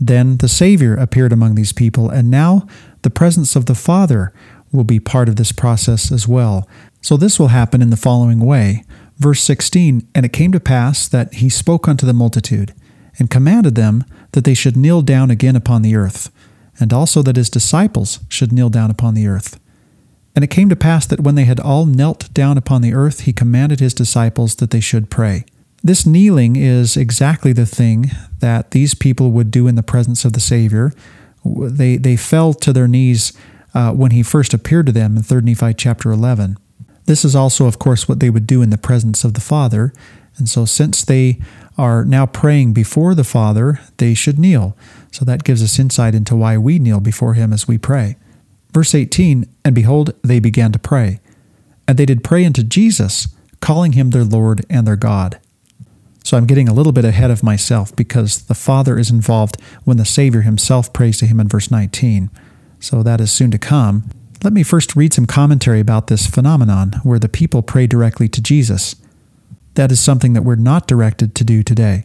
[0.00, 2.66] Then the Savior appeared among these people, and now
[3.02, 4.32] the presence of the Father
[4.72, 6.68] will be part of this process as well.
[7.00, 8.84] So this will happen in the following way.
[9.16, 12.74] Verse 16 And it came to pass that he spoke unto the multitude,
[13.18, 16.30] and commanded them that they should kneel down again upon the earth,
[16.78, 19.58] and also that his disciples should kneel down upon the earth.
[20.38, 23.22] And it came to pass that when they had all knelt down upon the earth,
[23.22, 25.44] he commanded his disciples that they should pray.
[25.82, 30.34] This kneeling is exactly the thing that these people would do in the presence of
[30.34, 30.92] the Savior.
[31.44, 33.32] They, they fell to their knees
[33.74, 36.56] uh, when he first appeared to them in 3 Nephi chapter 11.
[37.06, 39.92] This is also, of course, what they would do in the presence of the Father.
[40.36, 41.40] And so, since they
[41.76, 44.76] are now praying before the Father, they should kneel.
[45.10, 48.14] So, that gives us insight into why we kneel before Him as we pray.
[48.72, 51.20] Verse 18 And behold, they began to pray.
[51.86, 53.28] And they did pray unto Jesus,
[53.60, 55.40] calling him their Lord and their God.
[56.22, 59.96] So I'm getting a little bit ahead of myself because the Father is involved when
[59.96, 62.30] the Savior himself prays to him in verse 19.
[62.80, 64.10] So that is soon to come.
[64.44, 68.42] Let me first read some commentary about this phenomenon where the people pray directly to
[68.42, 68.94] Jesus.
[69.74, 72.04] That is something that we're not directed to do today.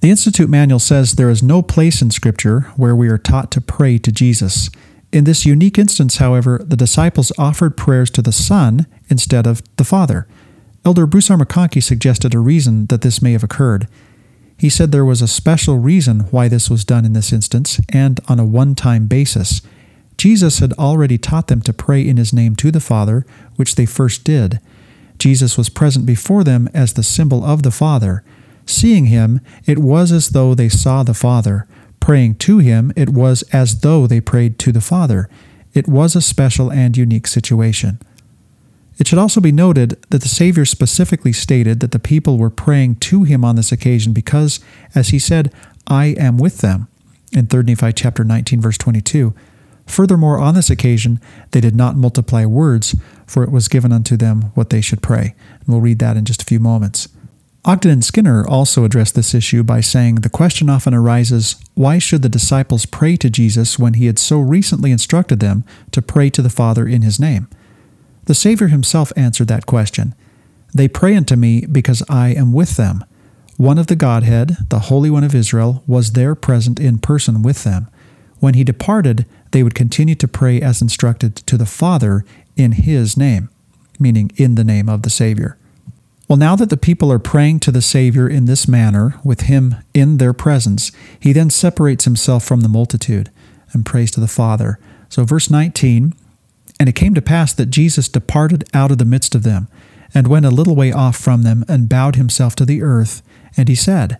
[0.00, 3.60] The Institute Manual says there is no place in Scripture where we are taught to
[3.60, 4.68] pray to Jesus.
[5.12, 9.84] In this unique instance, however, the disciples offered prayers to the Son instead of the
[9.84, 10.26] Father.
[10.86, 11.36] Elder Bruce R.
[11.36, 13.86] McConkie suggested a reason that this may have occurred.
[14.56, 18.20] He said there was a special reason why this was done in this instance and
[18.26, 19.60] on a one time basis.
[20.16, 23.86] Jesus had already taught them to pray in his name to the Father, which they
[23.86, 24.60] first did.
[25.18, 28.24] Jesus was present before them as the symbol of the Father.
[28.66, 31.66] Seeing him, it was as though they saw the Father.
[32.02, 35.28] Praying to him, it was as though they prayed to the Father.
[35.72, 38.00] It was a special and unique situation.
[38.98, 42.96] It should also be noted that the Savior specifically stated that the people were praying
[42.96, 44.58] to him on this occasion because,
[44.96, 45.54] as he said,
[45.86, 46.88] I am with them,
[47.32, 49.32] in 3 Nephi chapter 19, verse 22.
[49.86, 51.20] Furthermore, on this occasion,
[51.52, 52.96] they did not multiply words,
[53.28, 55.36] for it was given unto them what they should pray.
[55.60, 57.08] And we'll read that in just a few moments.
[57.64, 62.22] Ogden and Skinner also addressed this issue by saying the question often arises why should
[62.22, 66.42] the disciples pray to Jesus when he had so recently instructed them to pray to
[66.42, 67.48] the Father in his name?
[68.24, 70.12] The Savior himself answered that question.
[70.74, 73.04] They pray unto me because I am with them.
[73.58, 77.62] One of the Godhead, the Holy One of Israel, was there present in person with
[77.62, 77.86] them.
[78.40, 82.24] When he departed, they would continue to pray as instructed to the Father
[82.56, 83.50] in his name,
[84.00, 85.58] meaning in the name of the Savior.
[86.32, 89.76] Well, now that the people are praying to the Savior in this manner, with Him
[89.92, 93.30] in their presence, He then separates Himself from the multitude
[93.74, 94.78] and prays to the Father.
[95.10, 96.14] So, verse 19
[96.80, 99.68] And it came to pass that Jesus departed out of the midst of them,
[100.14, 103.20] and went a little way off from them, and bowed Himself to the earth,
[103.54, 104.18] and He said,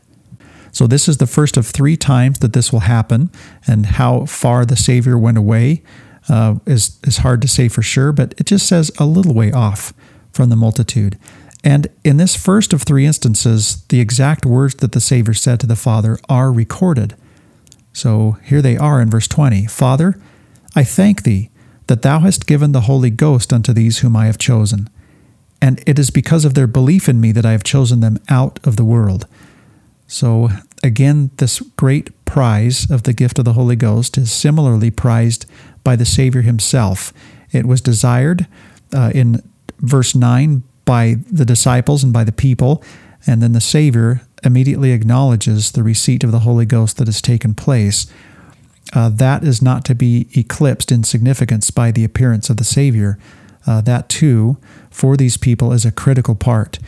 [0.71, 3.31] so, this is the first of three times that this will happen,
[3.67, 5.83] and how far the Savior went away
[6.29, 9.51] uh, is, is hard to say for sure, but it just says a little way
[9.51, 9.95] off
[10.31, 11.19] from the multitude.
[11.65, 15.67] And in this first of three instances, the exact words that the Savior said to
[15.67, 17.15] the Father are recorded.
[17.93, 20.21] So here they are in verse 20 Father,
[20.75, 21.51] I thank thee
[21.87, 24.89] that thou hast given the Holy Ghost unto these whom I have chosen.
[25.61, 28.59] And it is because of their belief in me that I have chosen them out
[28.65, 29.27] of the world.
[30.07, 30.49] So
[30.83, 35.47] again, this great prize of the gift of the Holy Ghost is similarly prized
[35.85, 37.13] by the Savior himself.
[37.53, 38.47] It was desired
[38.93, 39.43] uh, in
[39.79, 42.82] verse 9 by the disciples and by the people,
[43.26, 47.55] and then the Savior immediately acknowledges the receipt of the Holy Ghost that has taken
[47.55, 48.12] place.
[48.93, 53.18] Uh, that is not to be eclipsed in significance by the appearance of the Savior.
[53.66, 54.59] Uh, that too,
[54.90, 56.78] for these people, is a critical part,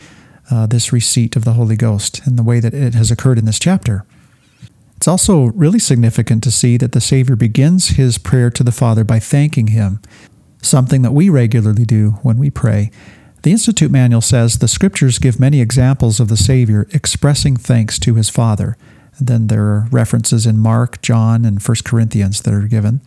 [0.51, 3.45] uh, this receipt of the Holy Ghost, and the way that it has occurred in
[3.45, 4.05] this chapter.
[4.97, 9.03] It's also really significant to see that the Savior begins his prayer to the Father
[9.03, 9.99] by thanking him,
[10.61, 12.91] something that we regularly do when we pray.
[13.45, 18.15] The Institute Manual says the scriptures give many examples of the Savior expressing thanks to
[18.15, 18.75] his Father.
[19.19, 23.01] And then there are references in Mark, John, and 1 Corinthians that are given.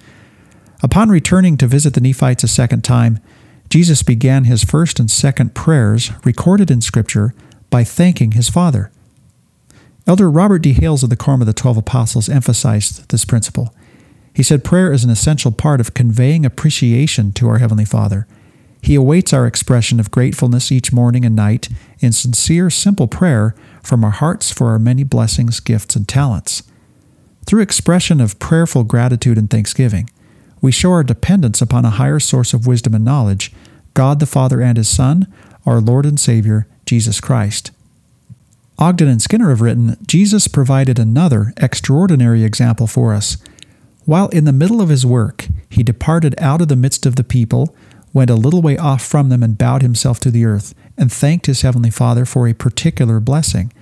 [0.80, 3.18] Upon returning to visit the Nephites a second time,
[3.68, 7.34] Jesus began his first and second prayers, recorded in Scripture,
[7.68, 8.92] by thanking his Father.
[10.06, 10.72] Elder Robert D.
[10.72, 13.74] Hales of the Quorum of the Twelve Apostles emphasized this principle.
[14.32, 18.28] He said prayer is an essential part of conveying appreciation to our Heavenly Father.
[18.82, 21.68] He awaits our expression of gratefulness each morning and night
[22.00, 26.62] in sincere, simple prayer from our hearts for our many blessings, gifts, and talents.
[27.46, 30.10] Through expression of prayerful gratitude and thanksgiving,
[30.60, 33.52] we show our dependence upon a higher source of wisdom and knowledge,
[33.94, 35.26] God the Father and His Son,
[35.64, 37.70] our Lord and Savior, Jesus Christ.
[38.78, 43.36] Ogden and Skinner have written Jesus provided another extraordinary example for us.
[44.04, 47.24] While in the middle of his work, he departed out of the midst of the
[47.24, 47.74] people
[48.12, 51.46] went a little way off from them and bowed himself to the earth, and thanked
[51.46, 53.72] his heavenly Father for a particular blessing.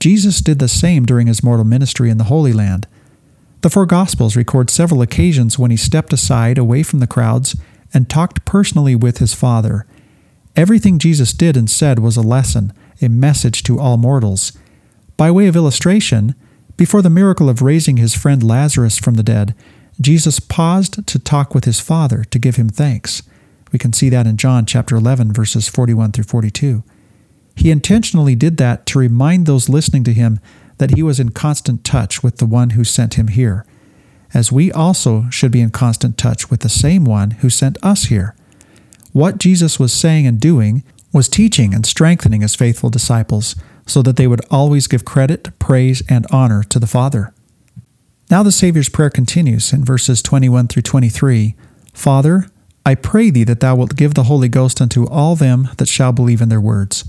[0.00, 2.86] Jesus did the same during his mortal ministry in the Holy Land.
[3.62, 7.56] The four Gospels record several occasions when he stepped aside away from the crowds
[7.94, 9.86] and talked personally with his Father.
[10.56, 14.52] Everything Jesus did and said was a lesson, a message to all mortals.
[15.16, 16.34] By way of illustration,
[16.76, 19.54] before the miracle of raising his friend Lazarus from the dead,
[20.00, 23.22] Jesus paused to talk with his Father to give him thanks.
[23.74, 26.84] We can see that in John chapter 11 verses 41 through 42.
[27.56, 30.38] He intentionally did that to remind those listening to him
[30.78, 33.66] that he was in constant touch with the one who sent him here.
[34.32, 38.04] as we also should be in constant touch with the same one who sent us
[38.04, 38.34] here.
[39.12, 43.54] What Jesus was saying and doing was teaching and strengthening his faithful disciples
[43.86, 47.32] so that they would always give credit, praise, and honor to the Father.
[48.30, 51.54] Now the Savior's prayer continues in verses 21 through 23
[51.92, 52.48] Father,
[52.86, 56.12] I pray thee that thou wilt give the Holy Ghost unto all them that shall
[56.12, 57.08] believe in their words.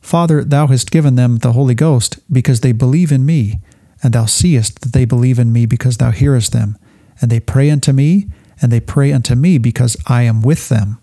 [0.00, 3.60] Father, thou hast given them the Holy Ghost because they believe in me,
[4.02, 6.78] and thou seest that they believe in me because thou hearest them.
[7.20, 8.26] And they pray unto me,
[8.62, 10.98] and they pray unto me because I am with them.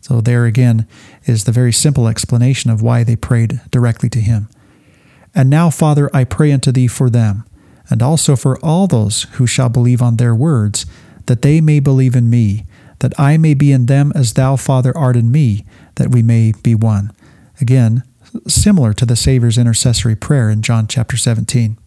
[0.00, 0.86] So, there again
[1.24, 4.48] is the very simple explanation of why they prayed directly to him.
[5.34, 7.44] And now, Father, I pray unto thee for them,
[7.88, 10.84] and also for all those who shall believe on their words,
[11.26, 12.66] that they may believe in me,
[13.00, 15.64] that I may be in them as thou, Father, art in me,
[15.96, 17.12] that we may be one.
[17.60, 18.02] Again,
[18.46, 21.78] similar to the Savior's intercessory prayer in John chapter 17.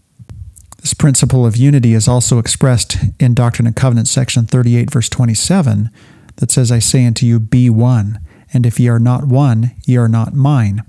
[0.79, 5.89] This principle of unity is also expressed in Doctrine and Covenants section 38 verse 27
[6.37, 8.19] that says I say unto you be one
[8.53, 10.83] and if ye are not one ye are not mine.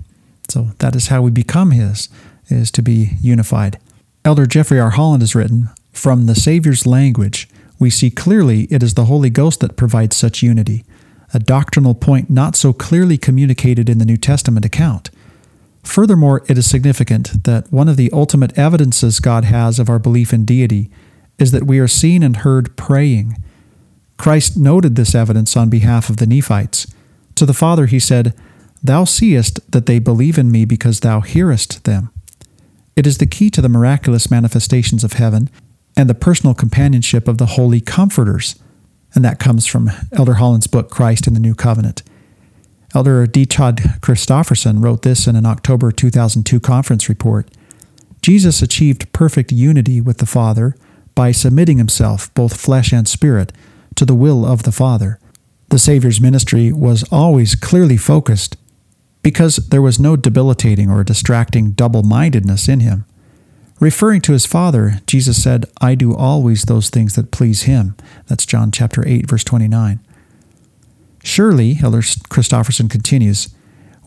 [0.47, 2.07] So that is how we become his
[2.47, 3.79] is to be unified.
[4.23, 4.91] Elder Jeffrey R.
[4.91, 7.48] Holland has written, from the Savior's language
[7.79, 10.83] we see clearly it is the Holy Ghost that provides such unity,
[11.33, 15.09] a doctrinal point not so clearly communicated in the New Testament account.
[15.83, 20.33] Furthermore, it is significant that one of the ultimate evidences God has of our belief
[20.33, 20.91] in deity
[21.37, 23.37] is that we are seen and heard praying.
[24.17, 26.85] Christ noted this evidence on behalf of the Nephites.
[27.35, 28.33] To the Father he said,
[28.83, 32.11] Thou seest that they believe in me because thou hearest them.
[32.97, 35.49] It is the key to the miraculous manifestations of heaven
[35.99, 38.55] and the personal companionship of the holy comforters.
[39.13, 42.03] And that comes from Elder Holland's book, Christ and the New Covenant.
[42.95, 43.45] Elder D.
[43.45, 47.51] Todd Christofferson wrote this in an October 2002 conference report.
[48.21, 50.73] Jesus achieved perfect unity with the Father
[51.15, 53.51] by submitting himself, both flesh and spirit,
[53.95, 55.19] to the will of the Father.
[55.67, 58.55] The Savior's ministry was always clearly focused
[59.21, 63.03] because there was no debilitating or distracting double mindedness in him.
[63.79, 67.95] Referring to his Father, Jesus said, I do always those things that please him.
[68.27, 70.01] That's John chapter 8 verse 29.
[71.23, 73.49] Surely, Elder Christofferson continues,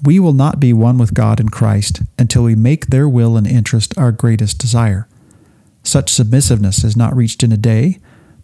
[0.05, 3.47] we will not be one with God in Christ until we make their will and
[3.47, 5.09] interest our greatest desire.
[5.83, 7.99] Such submissiveness is not reached in a day,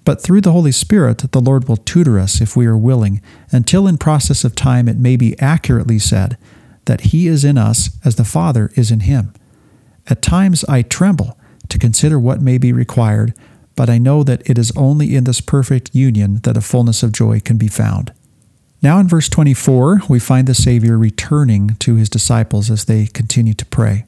[0.05, 3.21] but through the Holy Spirit the Lord will tutor us if we are willing,
[3.51, 6.39] until in process of time it may be accurately said
[6.87, 9.35] that He is in us as the Father is in Him.
[10.09, 11.39] At times I tremble
[11.69, 13.35] to consider what may be required,
[13.77, 17.13] but I know that it is only in this perfect union that a fullness of
[17.13, 18.13] joy can be found.
[18.81, 23.55] Now, in verse 24, we find the Savior returning to his disciples as they continue
[23.55, 24.05] to pray.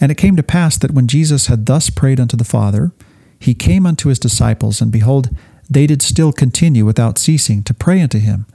[0.00, 2.92] And it came to pass that when Jesus had thus prayed unto the Father,
[3.38, 5.30] he came unto his disciples, and behold,
[5.70, 8.46] they did still continue without ceasing to pray unto him.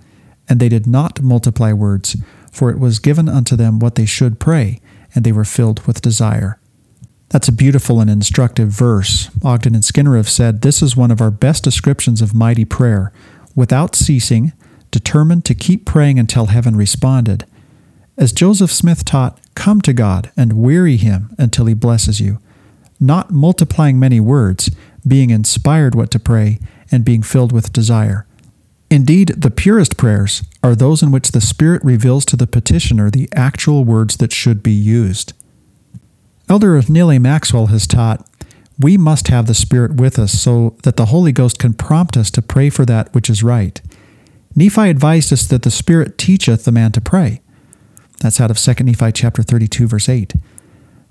[0.49, 2.17] And they did not multiply words,
[2.51, 4.81] for it was given unto them what they should pray,
[5.15, 6.59] and they were filled with desire.
[7.34, 9.31] That's a beautiful and instructive verse.
[9.43, 13.11] Ogden and Skinner have said this is one of our best descriptions of mighty prayer.
[13.55, 14.53] Without ceasing,
[14.91, 17.45] determined to keep praying until heaven responded.
[18.19, 22.38] As Joseph Smith taught, come to God and weary Him until He blesses you,
[22.99, 24.69] not multiplying many words,
[25.05, 26.59] being inspired what to pray,
[26.91, 28.27] and being filled with desire.
[28.91, 33.27] Indeed, the purest prayers are those in which the Spirit reveals to the petitioner the
[33.34, 35.34] actual words that should be used.
[36.50, 38.28] Elder Neal Maxwell has taught,
[38.80, 42.32] we must have the Spirit with us so that the Holy Ghost can prompt us
[42.32, 43.82] to pray for that which is right.
[44.56, 47.41] Nephi advised us that the Spirit teacheth the man to pray.
[48.20, 50.34] That's out of 2 Nephi chapter 32, verse 8.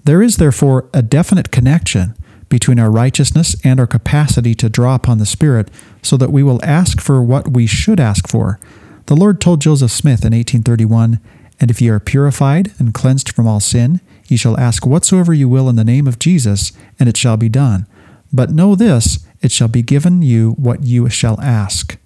[0.05, 2.15] There is therefore a definite connection
[2.49, 5.71] between our righteousness and our capacity to draw upon the Spirit
[6.03, 8.61] so that we will ask for what we should ask for.
[9.07, 11.19] The Lord told Joseph Smith in 1831,
[11.61, 14.01] And if ye are purified and cleansed from all sin,
[14.33, 17.49] ye shall ask whatsoever you will in the name of Jesus, and it shall be
[17.49, 17.87] done.
[18.33, 21.97] But know this, it shall be given you what you shall ask.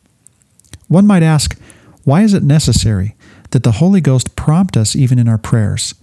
[0.88, 1.58] One might ask,
[2.04, 3.14] why is it necessary
[3.50, 5.94] that the Holy Ghost prompt us even in our prayers?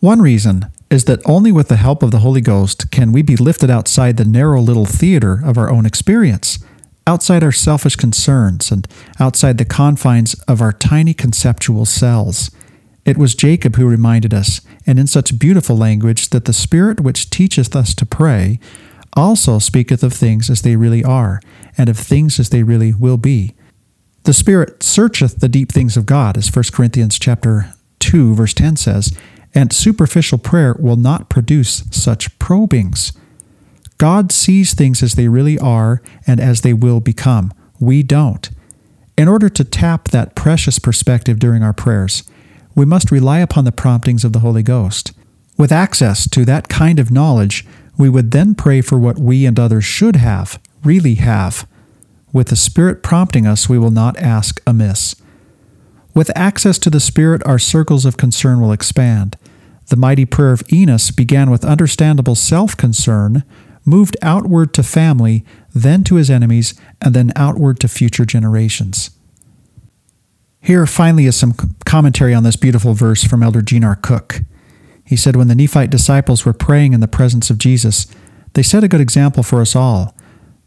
[0.00, 3.36] One reason is that only with the help of the Holy Ghost can we be
[3.36, 6.58] lifted outside the narrow little theater of our own experience,
[7.06, 8.86] outside our selfish concerns, and
[9.18, 12.50] outside the confines of our tiny conceptual cells.
[13.06, 17.30] It was Jacob who reminded us, and in such beautiful language, that the Spirit which
[17.30, 18.58] teacheth us to pray
[19.14, 21.40] also speaketh of things as they really are,
[21.78, 23.54] and of things as they really will be.
[24.24, 28.74] The Spirit searcheth the deep things of God, as 1 Corinthians chapter 2, verse 10
[28.76, 29.16] says,
[29.54, 33.12] and superficial prayer will not produce such probings.
[33.98, 37.54] God sees things as they really are and as they will become.
[37.78, 38.50] We don't.
[39.16, 42.24] In order to tap that precious perspective during our prayers,
[42.76, 45.12] we must rely upon the promptings of the Holy Ghost.
[45.56, 47.66] With access to that kind of knowledge,
[47.96, 51.66] we would then pray for what we and others should have, really have.
[52.32, 55.16] With the Spirit prompting us, we will not ask amiss.
[56.14, 59.38] With access to the Spirit, our circles of concern will expand.
[59.86, 63.42] The mighty prayer of Enos began with understandable self concern,
[63.86, 69.15] moved outward to family, then to his enemies, and then outward to future generations.
[70.66, 71.54] Here, finally, is some
[71.84, 73.94] commentary on this beautiful verse from Elder Gene R.
[73.94, 74.40] Cook.
[75.04, 78.08] He said, When the Nephite disciples were praying in the presence of Jesus,
[78.54, 80.16] they set a good example for us all.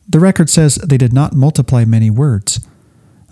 [0.08, 2.66] The record says they did not multiply many words.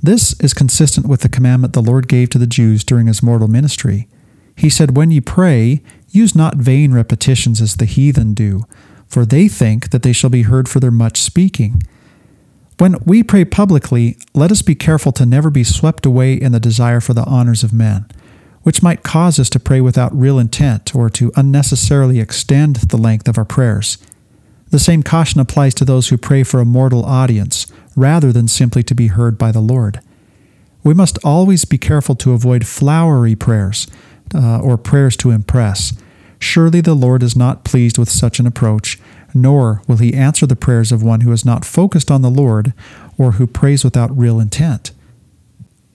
[0.04, 3.48] This is consistent with the commandment the Lord gave to the Jews during his mortal
[3.48, 4.10] ministry.
[4.54, 8.64] He said, When ye pray, use not vain repetitions as the heathen do,
[9.08, 11.82] for they think that they shall be heard for their much speaking.
[12.78, 16.60] When we pray publicly, let us be careful to never be swept away in the
[16.60, 18.06] desire for the honors of men,
[18.62, 23.28] which might cause us to pray without real intent or to unnecessarily extend the length
[23.28, 23.98] of our prayers.
[24.70, 27.66] The same caution applies to those who pray for a mortal audience
[27.96, 30.00] rather than simply to be heard by the Lord.
[30.84, 33.88] We must always be careful to avoid flowery prayers
[34.36, 35.94] uh, or prayers to impress.
[36.38, 39.00] Surely the Lord is not pleased with such an approach,
[39.42, 42.74] nor will he answer the prayers of one who is not focused on the Lord
[43.18, 44.92] or who prays without real intent.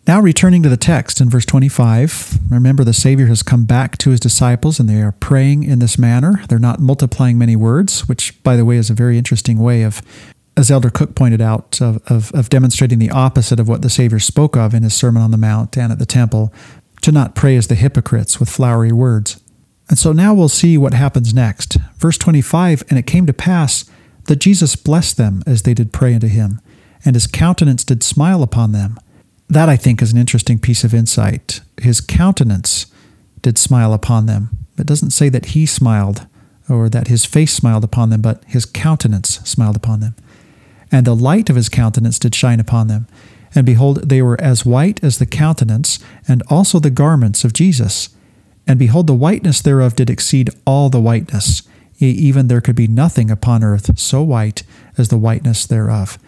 [0.06, 4.10] Now, returning to the text in verse 25, remember the Savior has come back to
[4.10, 6.42] his disciples and they are praying in this manner.
[6.48, 10.02] They're not multiplying many words, which, by the way, is a very interesting way of,
[10.56, 14.18] as Elder Cook pointed out, of, of, of demonstrating the opposite of what the Savior
[14.18, 16.52] spoke of in his Sermon on the Mount and at the temple
[17.02, 19.41] to not pray as the hypocrites with flowery words.
[19.92, 21.76] And so now we'll see what happens next.
[21.98, 23.84] Verse 25 And it came to pass
[24.24, 26.62] that Jesus blessed them as they did pray unto him,
[27.04, 28.98] and his countenance did smile upon them.
[29.50, 31.60] That, I think, is an interesting piece of insight.
[31.78, 32.86] His countenance
[33.42, 34.56] did smile upon them.
[34.78, 36.26] It doesn't say that he smiled
[36.70, 40.16] or that his face smiled upon them, but his countenance smiled upon them.
[40.90, 43.08] And the light of his countenance did shine upon them.
[43.54, 48.08] And behold, they were as white as the countenance, and also the garments of Jesus.
[48.66, 51.62] And behold, the whiteness thereof did exceed all the whiteness,
[51.96, 54.62] yea, even there could be nothing upon earth so white
[54.96, 56.18] as the whiteness thereof.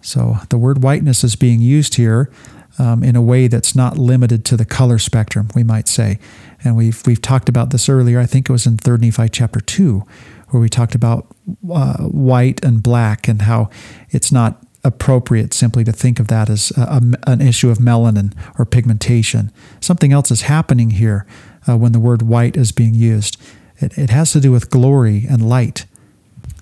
[0.00, 2.30] So the word whiteness is being used here
[2.78, 6.18] um, in a way that's not limited to the color spectrum, we might say.
[6.62, 8.20] And we've, we've talked about this earlier.
[8.20, 10.04] I think it was in 3rd Nephi chapter 2,
[10.50, 11.26] where we talked about
[11.72, 13.70] uh, white and black and how
[14.10, 18.32] it's not appropriate simply to think of that as a, a, an issue of melanin
[18.58, 19.50] or pigmentation.
[19.80, 21.26] Something else is happening here
[21.68, 23.40] uh, when the word white is being used.
[23.78, 25.86] It, it has to do with glory and light.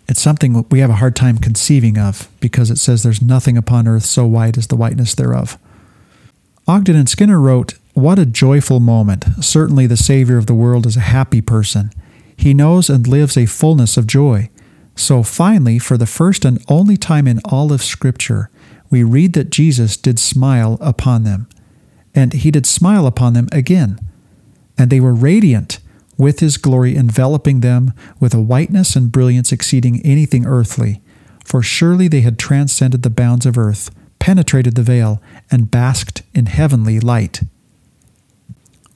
[0.06, 3.88] It's something we have a hard time conceiving of because it says there's nothing upon
[3.88, 5.58] earth so white as the whiteness thereof.
[6.66, 9.24] Ogden and Skinner wrote, What a joyful moment.
[9.40, 11.90] Certainly the Savior of the world is a happy person.
[12.36, 14.50] He knows and lives a fullness of joy.
[14.96, 18.50] So finally, for the first and only time in all of Scripture,
[18.90, 21.48] we read that Jesus did smile upon them.
[22.14, 23.98] And he did smile upon them again.
[24.76, 25.78] And they were radiant
[26.16, 31.00] with his glory enveloping them with a whiteness and brilliance exceeding anything earthly.
[31.44, 35.20] For surely they had transcended the bounds of earth, penetrated the veil,
[35.50, 37.42] and basked in heavenly light.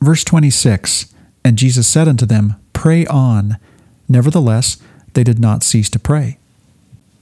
[0.01, 1.13] Verse 26
[1.45, 3.59] And Jesus said unto them, Pray on.
[4.09, 4.79] Nevertheless,
[5.15, 6.39] they did not cease to pray.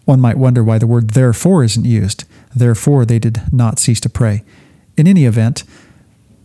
[0.04, 2.24] One might wonder why the word therefore isn't used.
[2.54, 4.44] Therefore, they did not cease to pray.
[4.96, 5.64] In any event,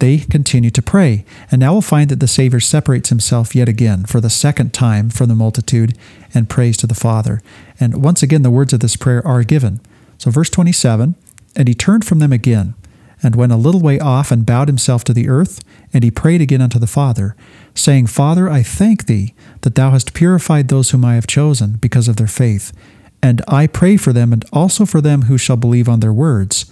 [0.02, 1.24] they continue to pray.
[1.52, 5.12] And now we'll find that the Savior separates himself yet again for the second time
[5.12, 5.95] from the multitude
[6.34, 7.39] and prays to the Father.
[7.80, 9.80] And once again, the words of this prayer are given.
[10.18, 11.14] So, verse 27
[11.56, 12.74] And he turned from them again,
[13.22, 16.41] and went a little way off, and bowed himself to the earth, and he prayed
[16.41, 17.36] again unto the Father,
[17.76, 22.08] saying, Father, I thank thee that thou hast purified those whom I have chosen because
[22.08, 22.74] of their faith.
[23.22, 26.72] And I pray for them, and also for them who shall believe on their words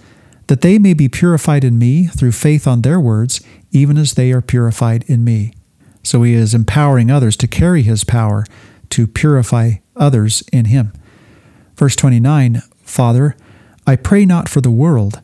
[0.50, 3.40] that they may be purified in me through faith on their words,
[3.70, 5.52] even as they are purified in me.
[6.02, 8.44] So he is empowering others to carry his power
[8.88, 10.92] to purify others in him.
[11.76, 13.36] Verse 29 Father,
[13.86, 15.20] I pray not for the world,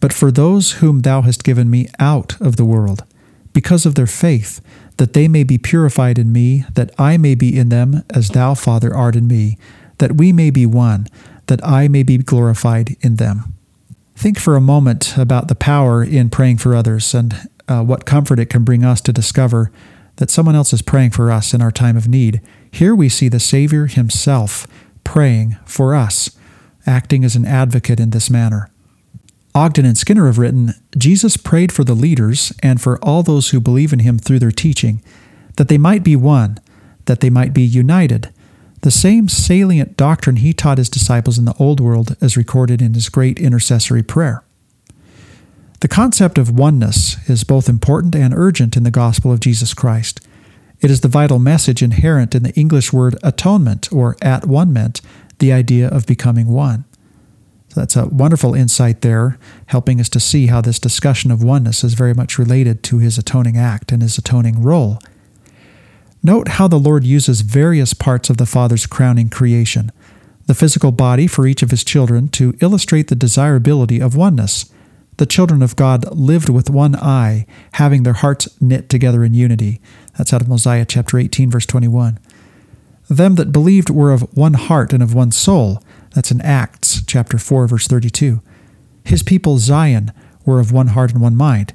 [0.00, 3.04] but for those whom thou hast given me out of the world,
[3.52, 4.62] because of their faith,
[4.96, 8.54] that they may be purified in me, that I may be in them as thou,
[8.54, 9.58] Father, art in me,
[9.98, 11.06] that we may be one,
[11.48, 13.59] that I may be glorified in them.
[14.20, 18.38] Think for a moment about the power in praying for others and uh, what comfort
[18.38, 19.72] it can bring us to discover
[20.16, 22.42] that someone else is praying for us in our time of need.
[22.70, 24.66] Here we see the Savior himself
[25.04, 26.36] praying for us,
[26.86, 28.70] acting as an advocate in this manner.
[29.54, 33.58] Ogden and Skinner have written Jesus prayed for the leaders and for all those who
[33.58, 35.02] believe in him through their teaching,
[35.56, 36.58] that they might be one,
[37.06, 38.30] that they might be united.
[38.82, 42.94] The same salient doctrine he taught his disciples in the Old World as recorded in
[42.94, 44.42] his great intercessory prayer.
[45.80, 50.20] The concept of oneness is both important and urgent in the gospel of Jesus Christ.
[50.80, 55.00] It is the vital message inherent in the English word atonement or at one meant,
[55.38, 56.84] the idea of becoming one.
[57.68, 61.84] So that's a wonderful insight there, helping us to see how this discussion of oneness
[61.84, 64.98] is very much related to his atoning act and his atoning role.
[66.22, 69.90] Note how the Lord uses various parts of the Father's crowning creation,
[70.46, 74.70] the physical body for each of his children, to illustrate the desirability of oneness.
[75.16, 79.80] The children of God lived with one eye, having their hearts knit together in unity.
[80.18, 82.18] That's out of Mosiah chapter 18, verse 21.
[83.08, 85.82] Them that believed were of one heart and of one soul.
[86.14, 88.42] That's in Acts chapter 4, verse 32.
[89.04, 90.12] His people Zion
[90.44, 91.72] were of one heart and one mind.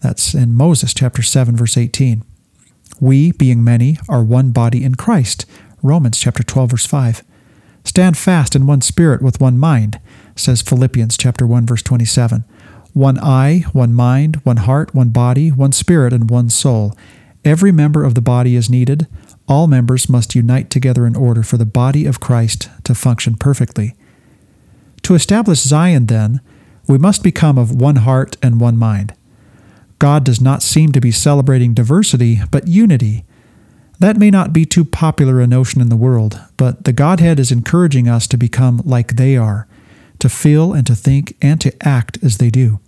[0.00, 2.24] That's in Moses chapter 7, verse 18.
[3.00, 5.46] We, being many, are one body in Christ.
[5.82, 7.22] Romans chapter 12, verse 5.
[7.84, 10.00] Stand fast in one spirit with one mind,
[10.34, 12.44] says Philippians chapter 1, verse 27.
[12.92, 16.96] One eye, one mind, one heart, one body, one spirit, and one soul.
[17.44, 19.06] Every member of the body is needed.
[19.46, 23.94] All members must unite together in order for the body of Christ to function perfectly.
[25.02, 26.40] To establish Zion, then,
[26.88, 29.14] we must become of one heart and one mind.
[29.98, 33.24] God does not seem to be celebrating diversity, but unity.
[33.98, 37.50] That may not be too popular a notion in the world, but the Godhead is
[37.50, 39.66] encouraging us to become like they are,
[40.20, 42.78] to feel and to think and to act as they do.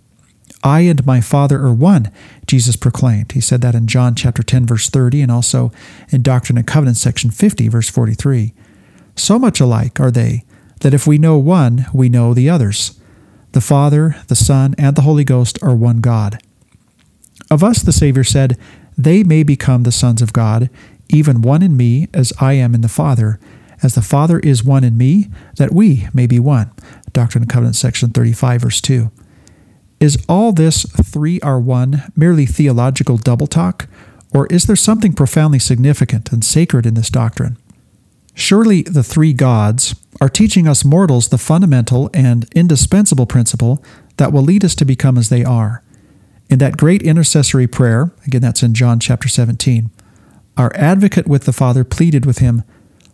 [0.63, 2.11] I and my Father are one,
[2.47, 3.33] Jesus proclaimed.
[3.33, 5.71] He said that in John chapter 10 verse 30 and also
[6.09, 8.53] in Doctrine and Covenants section 50 verse 43.
[9.15, 10.45] So much alike are they
[10.79, 12.99] that if we know one, we know the others.
[13.51, 16.41] The Father, the Son, and the Holy Ghost are one God.
[17.51, 18.57] Of us, the Savior said,
[18.97, 20.69] they may become the sons of God,
[21.09, 23.39] even one in me as I am in the Father,
[23.83, 26.71] as the Father is one in me, that we may be one.
[27.11, 29.11] Doctrine and Covenants section 35 verse 2.
[29.99, 33.87] Is all this three are one merely theological double talk,
[34.33, 37.57] or is there something profoundly significant and sacred in this doctrine?
[38.33, 43.83] Surely the three gods are teaching us mortals the fundamental and indispensable principle
[44.15, 45.83] that will lead us to become as they are.
[46.51, 49.89] In that great intercessory prayer, again that's in John chapter 17,
[50.57, 52.63] our advocate with the Father pleaded with him,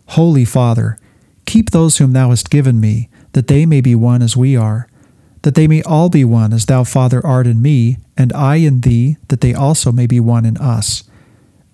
[0.08, 0.98] Holy Father,
[1.46, 4.88] keep those whom thou hast given me, that they may be one as we are
[5.42, 8.80] that they may all be one, as thou, Father, art in me, and I in
[8.80, 11.04] thee, that they also may be one in us.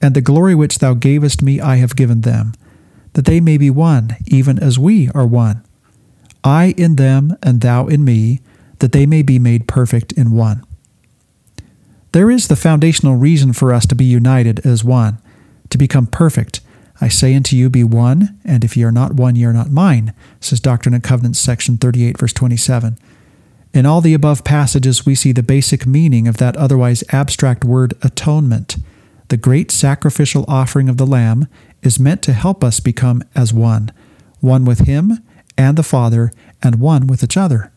[0.01, 2.53] And the glory which thou gavest me I have given them,
[3.15, 5.65] that they may be one, even as we are one.
[6.43, 8.41] I in them, and thou in me,
[8.81, 10.65] that they may be made perfect in one.
[12.15, 15.19] There is the foundational reason for us to be united as one,
[15.69, 16.61] to become perfect.
[17.01, 19.73] I say unto you, be one, and if ye are not one, ye are not
[19.73, 22.99] mine, says Doctrine and Covenants, section 38, verse 27.
[23.73, 27.95] In all the above passages, we see the basic meaning of that otherwise abstract word
[28.03, 28.77] atonement.
[29.27, 31.49] The great sacrificial offering of the Lamb
[31.83, 33.91] is meant to help us become as one,
[34.39, 35.19] one with Him
[35.59, 36.31] and the Father,
[36.63, 37.73] and one with each other.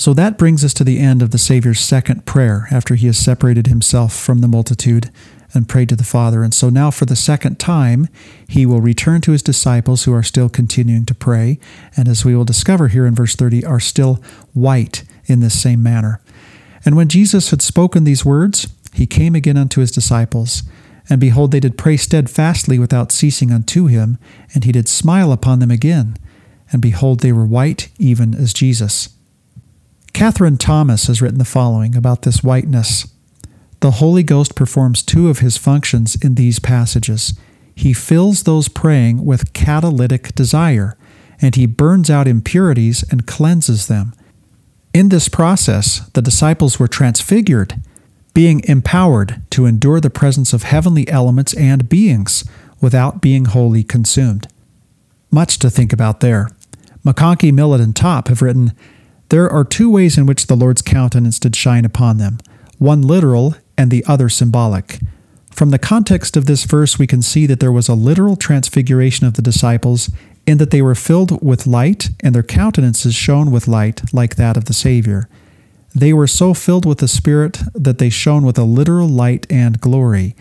[0.00, 3.18] So that brings us to the end of the Savior's second prayer after he has
[3.18, 5.10] separated himself from the multitude
[5.52, 6.42] and prayed to the Father.
[6.42, 8.08] And so now, for the second time,
[8.48, 11.58] he will return to his disciples who are still continuing to pray,
[11.98, 14.22] and as we will discover here in verse 30, are still
[14.54, 16.22] white in this same manner.
[16.82, 20.62] And when Jesus had spoken these words, he came again unto his disciples.
[21.10, 24.16] And behold, they did pray steadfastly without ceasing unto him,
[24.54, 26.16] and he did smile upon them again.
[26.72, 29.10] And behold, they were white even as Jesus.
[30.12, 33.06] Catherine Thomas has written the following about this whiteness.
[33.80, 37.38] The Holy Ghost performs two of his functions in these passages.
[37.74, 40.98] He fills those praying with catalytic desire,
[41.40, 44.12] and he burns out impurities and cleanses them.
[44.92, 47.80] In this process, the disciples were transfigured,
[48.34, 52.44] being empowered to endure the presence of heavenly elements and beings
[52.80, 54.46] without being wholly consumed.
[55.30, 56.50] Much to think about there.
[57.04, 58.72] McConkie, Millet, and Top have written
[59.30, 62.38] There are two ways in which the Lord's countenance did shine upon them
[62.78, 64.98] one literal and the other symbolic.
[65.50, 69.26] From the context of this verse, we can see that there was a literal transfiguration
[69.26, 70.10] of the disciples
[70.46, 74.56] in that they were filled with light and their countenances shone with light like that
[74.56, 75.28] of the Savior.
[75.94, 79.80] They were so filled with the Spirit that they shone with a literal light and
[79.80, 80.34] glory.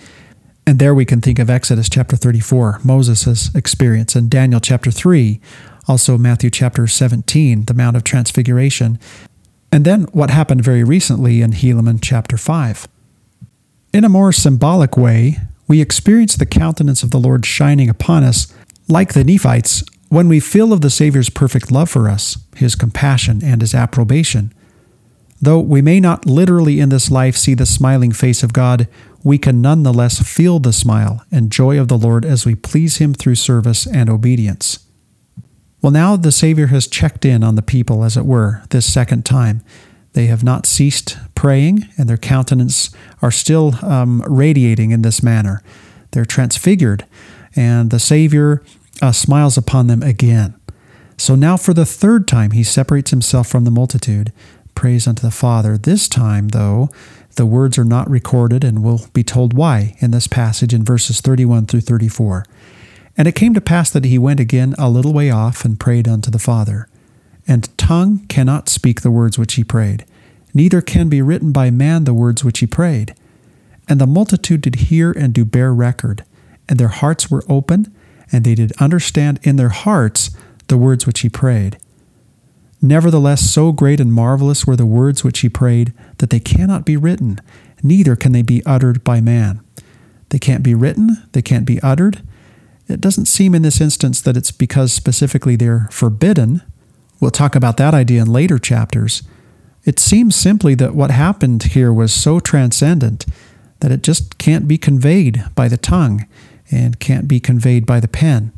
[0.65, 5.41] And there we can think of Exodus chapter 34, Moses' experience, and Daniel chapter 3,
[5.89, 8.99] also Matthew chapter 17, the Mount of Transfiguration,
[9.71, 12.87] and then what happened very recently in Helaman chapter 5.
[13.91, 15.37] In a more symbolic way,
[15.67, 18.53] we experience the countenance of the Lord shining upon us,
[18.87, 23.43] like the Nephites, when we feel of the Savior's perfect love for us, his compassion,
[23.43, 24.53] and his approbation.
[25.41, 28.87] Though we may not literally in this life see the smiling face of God,
[29.23, 33.13] we can nonetheless feel the smile and joy of the Lord as we please Him
[33.13, 34.85] through service and obedience.
[35.82, 39.25] Well, now the Savior has checked in on the people, as it were, this second
[39.25, 39.61] time.
[40.13, 42.89] They have not ceased praying, and their countenance
[43.21, 45.61] are still um, radiating in this manner.
[46.11, 47.05] They're transfigured,
[47.55, 48.61] and the Savior
[49.01, 50.55] uh, smiles upon them again.
[51.17, 54.34] So now, for the third time, he separates himself from the multitude,
[54.75, 55.77] prays unto the Father.
[55.77, 56.89] This time, though,
[57.36, 61.21] the words are not recorded, and we'll be told why in this passage in verses
[61.21, 62.45] 31 through 34.
[63.20, 66.07] And it came to pass that he went again a little way off and prayed
[66.07, 66.88] unto the Father.
[67.45, 70.05] And tongue cannot speak the words which he prayed,
[70.53, 73.13] neither can be written by man the words which he prayed.
[73.89, 76.24] And the multitude did hear and do bear record,
[76.70, 77.93] and their hearts were open,
[78.32, 80.32] and they did understand in their hearts
[80.67, 81.78] the words which he prayed.
[82.82, 86.95] Nevertheless, so great and marvelous were the words which he prayed that they cannot be
[86.95, 87.38] written,
[87.84, 89.59] neither can they be uttered by man.
[90.30, 92.22] They can't be written, they can't be uttered.
[92.89, 96.61] It doesn't seem in this instance that it's because specifically they're forbidden.
[97.19, 99.21] We'll talk about that idea in later chapters.
[99.85, 103.25] It seems simply that what happened here was so transcendent
[103.79, 106.25] that it just can't be conveyed by the tongue
[106.71, 108.51] and can't be conveyed by the pen.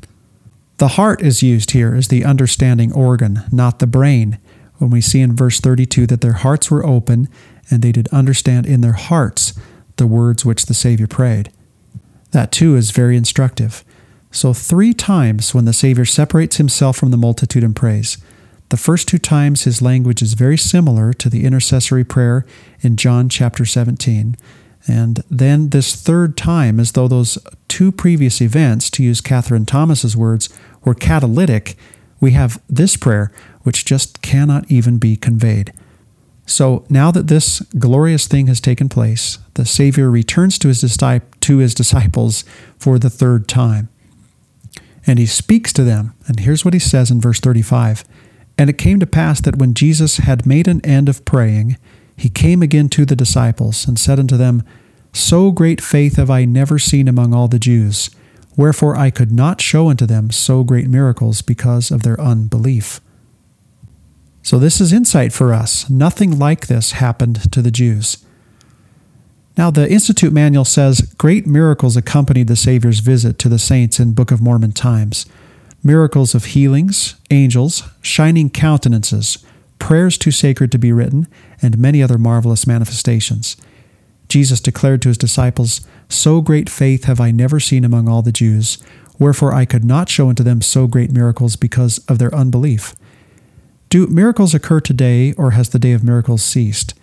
[0.78, 4.40] The heart is used here as the understanding organ, not the brain,
[4.78, 7.30] when we see in verse 32 that their hearts were open
[7.70, 9.54] and they did understand in their hearts
[9.98, 11.52] the words which the Savior prayed.
[12.32, 13.84] That too is very instructive.
[14.32, 18.18] So, three times when the Savior separates himself from the multitude and prays.
[18.70, 22.46] The first two times his language is very similar to the intercessory prayer
[22.80, 24.38] in John chapter 17.
[24.88, 30.16] And then this third time, as though those two previous events, to use Catherine Thomas's
[30.16, 30.48] words,
[30.86, 31.76] were catalytic,
[32.22, 33.30] we have this prayer,
[33.64, 35.74] which just cannot even be conveyed.
[36.46, 41.58] So now that this glorious thing has taken place, the Savior returns to his, to
[41.58, 42.46] his disciples
[42.78, 43.90] for the third time.
[45.06, 46.14] And he speaks to them.
[46.28, 48.04] And here's what he says in verse 35
[48.58, 51.78] And it came to pass that when Jesus had made an end of praying,
[52.16, 54.64] he came again to the disciples and said unto them,
[55.14, 58.12] So great faith have I never seen among all the Jews.
[58.56, 63.02] Wherefore I could not show unto them so great miracles because of their unbelief.
[64.44, 65.90] So this is insight for us.
[65.90, 68.24] Nothing like this happened to the Jews.
[69.58, 74.14] Now, the Institute Manual says great miracles accompanied the Savior's visit to the saints in
[74.14, 75.26] Book of Mormon times
[75.84, 79.44] miracles of healings, angels, shining countenances,
[79.80, 81.28] prayers too sacred to be written,
[81.60, 83.58] and many other marvelous manifestations.
[84.30, 88.32] Jesus declared to his disciples, so great faith have I never seen among all the
[88.32, 88.78] Jews,
[89.18, 92.94] wherefore I could not show unto them so great miracles because of their unbelief.
[93.90, 96.94] Do miracles occur today, or has the day of miracles ceased?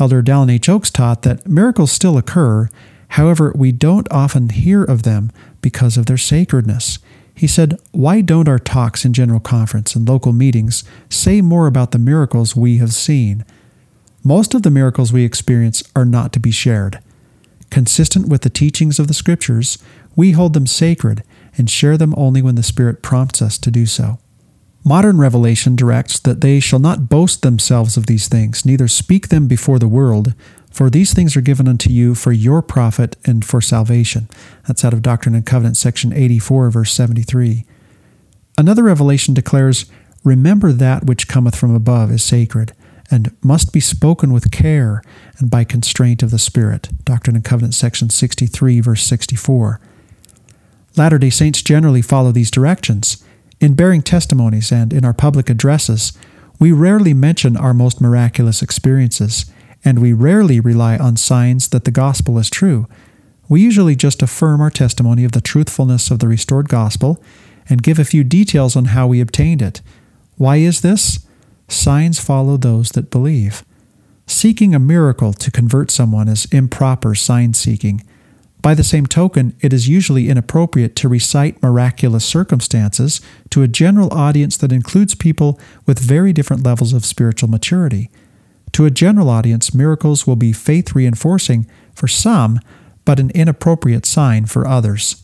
[0.00, 0.68] Elder Dallin H.
[0.68, 2.68] Oaks taught that miracles still occur,
[3.08, 6.98] however, we don't often hear of them because of their sacredness.
[7.34, 11.92] He said, Why don't our talks in General Conference and local meetings say more about
[11.92, 13.44] the miracles we have seen?
[14.24, 17.00] Most of the miracles we experience are not to be shared.
[17.70, 19.78] Consistent with the teachings of the Scriptures,
[20.16, 21.22] we hold them sacred
[21.56, 24.18] and share them only when the Spirit prompts us to do so.
[24.84, 29.46] Modern revelation directs that they shall not boast themselves of these things, neither speak them
[29.46, 30.34] before the world,
[30.70, 34.28] for these things are given unto you for your profit and for salvation.
[34.66, 37.64] That's out of Doctrine and Covenants, section 84, verse 73.
[38.56, 39.86] Another revelation declares,
[40.24, 42.72] Remember that which cometh from above is sacred,
[43.10, 45.02] and must be spoken with care
[45.38, 46.88] and by constraint of the Spirit.
[47.04, 49.80] Doctrine and Covenants, section 63, verse 64.
[50.96, 53.24] Latter day Saints generally follow these directions.
[53.60, 56.12] In bearing testimonies and in our public addresses,
[56.60, 59.46] we rarely mention our most miraculous experiences,
[59.84, 62.86] and we rarely rely on signs that the gospel is true.
[63.48, 67.22] We usually just affirm our testimony of the truthfulness of the restored gospel
[67.68, 69.80] and give a few details on how we obtained it.
[70.36, 71.26] Why is this?
[71.66, 73.64] Signs follow those that believe.
[74.26, 78.04] Seeking a miracle to convert someone is improper sign seeking.
[78.60, 84.12] By the same token, it is usually inappropriate to recite miraculous circumstances to a general
[84.12, 88.10] audience that includes people with very different levels of spiritual maturity.
[88.72, 92.60] To a general audience, miracles will be faith reinforcing for some,
[93.04, 95.22] but an inappropriate sign for others.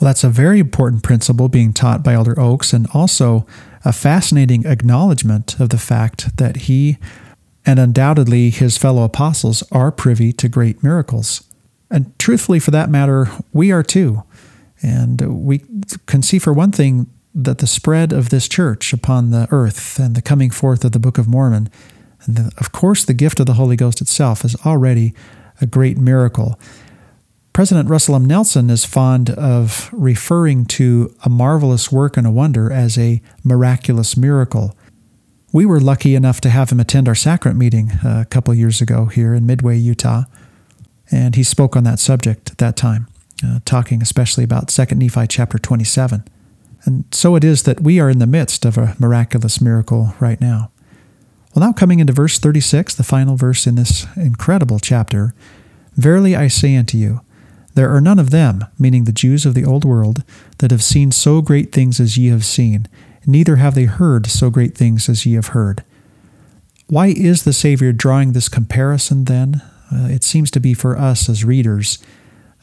[0.00, 3.46] Well, that's a very important principle being taught by Elder Oaks, and also
[3.84, 6.96] a fascinating acknowledgement of the fact that he
[7.66, 11.44] and undoubtedly his fellow apostles are privy to great miracles.
[11.90, 14.22] And truthfully, for that matter, we are too.
[14.82, 15.64] And we
[16.06, 20.14] can see, for one thing, that the spread of this church upon the earth and
[20.14, 21.68] the coming forth of the Book of Mormon,
[22.24, 25.14] and the, of course, the gift of the Holy Ghost itself, is already
[25.60, 26.58] a great miracle.
[27.52, 28.24] President Russell M.
[28.24, 34.16] Nelson is fond of referring to a marvelous work and a wonder as a miraculous
[34.16, 34.76] miracle.
[35.52, 38.80] We were lucky enough to have him attend our sacrament meeting uh, a couple years
[38.80, 40.24] ago here in Midway, Utah,
[41.10, 43.08] and he spoke on that subject at that time,
[43.44, 46.24] uh, talking especially about 2 Nephi chapter 27.
[46.84, 50.40] And so it is that we are in the midst of a miraculous miracle right
[50.40, 50.70] now.
[51.54, 55.34] Well, now coming into verse 36, the final verse in this incredible chapter
[55.96, 57.20] Verily I say unto you,
[57.74, 60.24] there are none of them, meaning the Jews of the old world,
[60.58, 62.88] that have seen so great things as ye have seen,
[63.26, 65.84] neither have they heard so great things as ye have heard.
[66.86, 69.62] Why is the Savior drawing this comparison then?
[69.92, 71.98] Uh, it seems to be for us as readers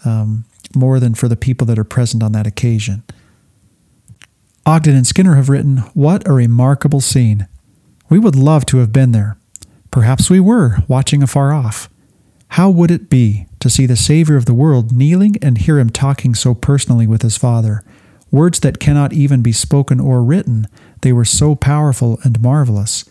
[0.05, 3.03] um, more than for the people that are present on that occasion.
[4.65, 7.47] Ogden and Skinner have written, What a remarkable scene!
[8.09, 9.37] We would love to have been there.
[9.91, 11.89] Perhaps we were, watching afar off.
[12.49, 15.89] How would it be to see the Savior of the world kneeling and hear him
[15.89, 17.83] talking so personally with his Father?
[18.31, 20.67] Words that cannot even be spoken or written,
[21.01, 23.05] they were so powerful and marvelous.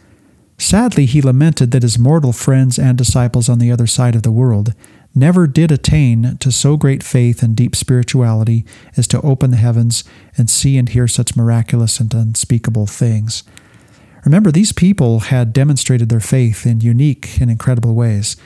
[0.59, 4.33] Sadly, he lamented that his mortal friends and disciples on the other side of the
[4.33, 4.73] world
[5.15, 8.65] never did attain to so great faith and deep spirituality
[8.97, 10.05] as to open the heavens
[10.37, 13.43] and see and hear such miraculous and unspeakable things.
[14.25, 18.37] Remember, these people had demonstrated their faith in unique and incredible ways.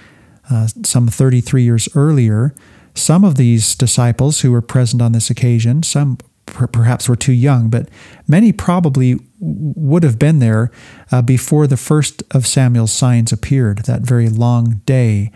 [0.49, 2.55] Uh, some 33 years earlier,
[2.95, 7.33] some of these disciples who were present on this occasion, some per- perhaps were too
[7.33, 7.89] young, but
[8.29, 10.71] many probably would have been there
[11.11, 15.33] uh, before the first of Samuel's signs appeared, that very long day,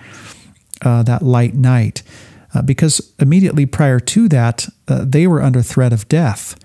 [0.82, 2.02] uh, that light night.
[2.54, 6.56] Uh, because immediately prior to that, uh, they were under threat of death.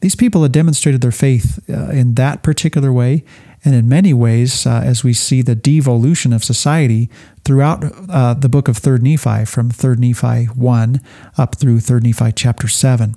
[0.00, 3.24] These people had demonstrated their faith uh, in that particular way,
[3.64, 7.10] and in many ways, uh, as we see the devolution of society
[7.44, 11.00] throughout the book of 3rd Nephi, from 3rd Nephi 1
[11.36, 13.16] up through 3rd Nephi chapter 7.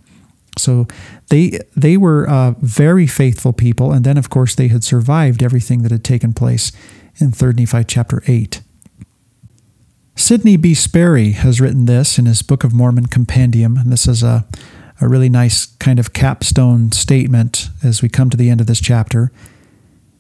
[0.58, 0.88] So
[1.30, 5.84] they they were uh, very faithful people, and then of course they had survived everything
[5.84, 6.72] that had taken place
[7.18, 8.62] in 3rd Nephi chapter 8.
[10.16, 10.74] Sidney B.
[10.74, 14.46] Sperry has written this in his Book of Mormon Compendium, and this is a,
[15.02, 18.80] a really nice kind of capstone statement as we come to the end of this
[18.80, 19.32] chapter.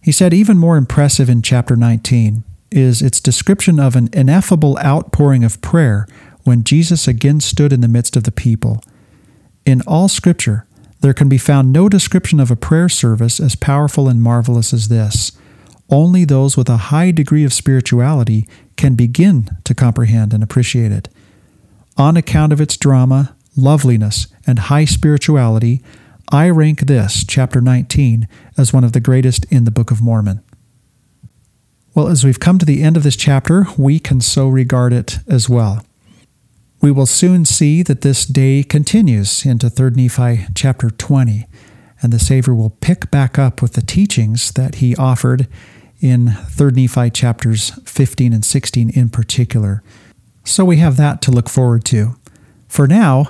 [0.01, 5.43] He said, even more impressive in chapter 19 is its description of an ineffable outpouring
[5.43, 6.07] of prayer
[6.43, 8.83] when Jesus again stood in the midst of the people.
[9.65, 10.65] In all Scripture,
[10.99, 14.87] there can be found no description of a prayer service as powerful and marvelous as
[14.87, 15.31] this.
[15.89, 18.47] Only those with a high degree of spirituality
[18.77, 21.09] can begin to comprehend and appreciate it.
[21.97, 25.81] On account of its drama, loveliness, and high spirituality,
[26.31, 30.41] I rank this, chapter 19, as one of the greatest in the Book of Mormon.
[31.93, 35.19] Well, as we've come to the end of this chapter, we can so regard it
[35.27, 35.85] as well.
[36.83, 41.47] We will soon see that this day continues into 3rd Nephi chapter 20,
[42.01, 45.47] and the Savior will pick back up with the teachings that he offered
[46.01, 49.81] in 3rd Nephi chapters 15 and 16 in particular.
[50.43, 52.17] So we have that to look forward to.
[52.67, 53.27] For now,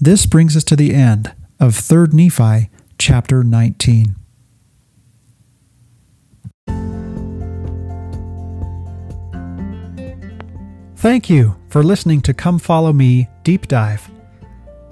[0.00, 4.16] this brings us to the end of 3rd Nephi chapter 19.
[10.96, 14.10] Thank you for listening to Come Follow Me Deep Dive.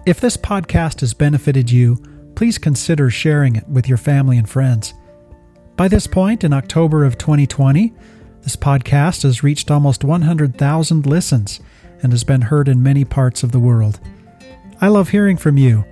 [0.04, 1.96] If this podcast has benefited you,
[2.34, 4.92] please consider sharing it with your family and friends.
[5.76, 7.94] By this point in October of 2020,
[8.42, 11.60] this podcast has reached almost 100,000 listens
[12.02, 13.98] and has been heard in many parts of the world.
[14.82, 15.86] I love hearing from you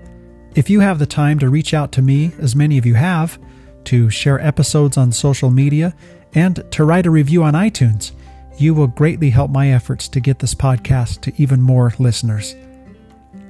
[0.55, 3.39] if you have the time to reach out to me, as many of you have,
[3.85, 5.95] to share episodes on social media,
[6.35, 8.13] and to write a review on iTunes,
[8.59, 12.55] you will greatly help my efforts to get this podcast to even more listeners.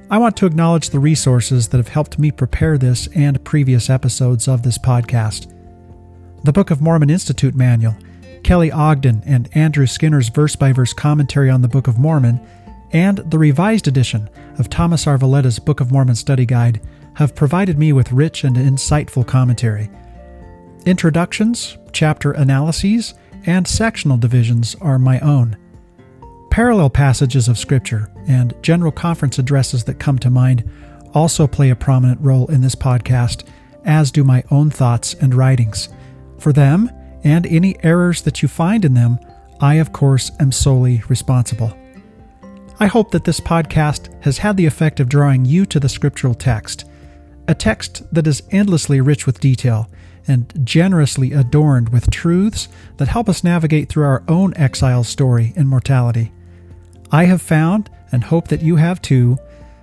[0.09, 4.47] I want to acknowledge the resources that have helped me prepare this and previous episodes
[4.47, 5.51] of this podcast.
[6.43, 7.95] The Book of Mormon Institute Manual,
[8.43, 12.39] Kelly Ogden and Andrew Skinner's verse by verse commentary on the Book of Mormon,
[12.91, 14.29] and the revised edition
[14.59, 15.17] of Thomas R.
[15.17, 16.81] Valletta's Book of Mormon Study Guide
[17.15, 19.89] have provided me with rich and insightful commentary.
[20.85, 23.13] Introductions, chapter analyses,
[23.45, 25.57] and sectional divisions are my own.
[26.53, 30.69] parallel passages of Scripture and general conference addresses that come to mind
[31.15, 33.43] also play a prominent role in this podcast,
[33.85, 35.89] as do my own thoughts and writings.
[36.37, 36.91] For them,
[37.23, 39.17] and any errors that you find in them,
[39.61, 41.75] I, of course, am solely responsible.
[42.79, 46.35] I hope that this podcast has had the effect of drawing you to the scriptural
[46.35, 46.85] text,
[47.47, 49.89] a text that is endlessly rich with detail
[50.27, 55.67] and generously adorned with truths that help us navigate through our own exile story and
[55.67, 56.31] mortality.
[57.11, 59.37] I have found, and hope that you have too,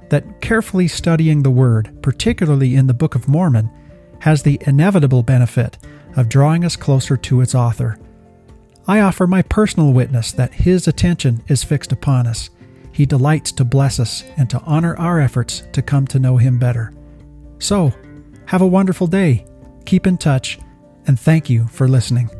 [0.08, 3.70] that carefully studying the Word, particularly in the Book of Mormon,
[4.20, 5.78] has the inevitable benefit
[6.16, 7.98] of drawing us closer to its author.
[8.86, 12.50] I offer my personal witness that His attention is fixed upon us.
[12.92, 16.58] He delights to bless us and to honor our efforts to come to know Him
[16.58, 16.92] better.
[17.60, 17.92] So,
[18.46, 19.46] have a wonderful day
[19.90, 20.60] keep in touch,
[21.08, 22.39] and thank you for listening.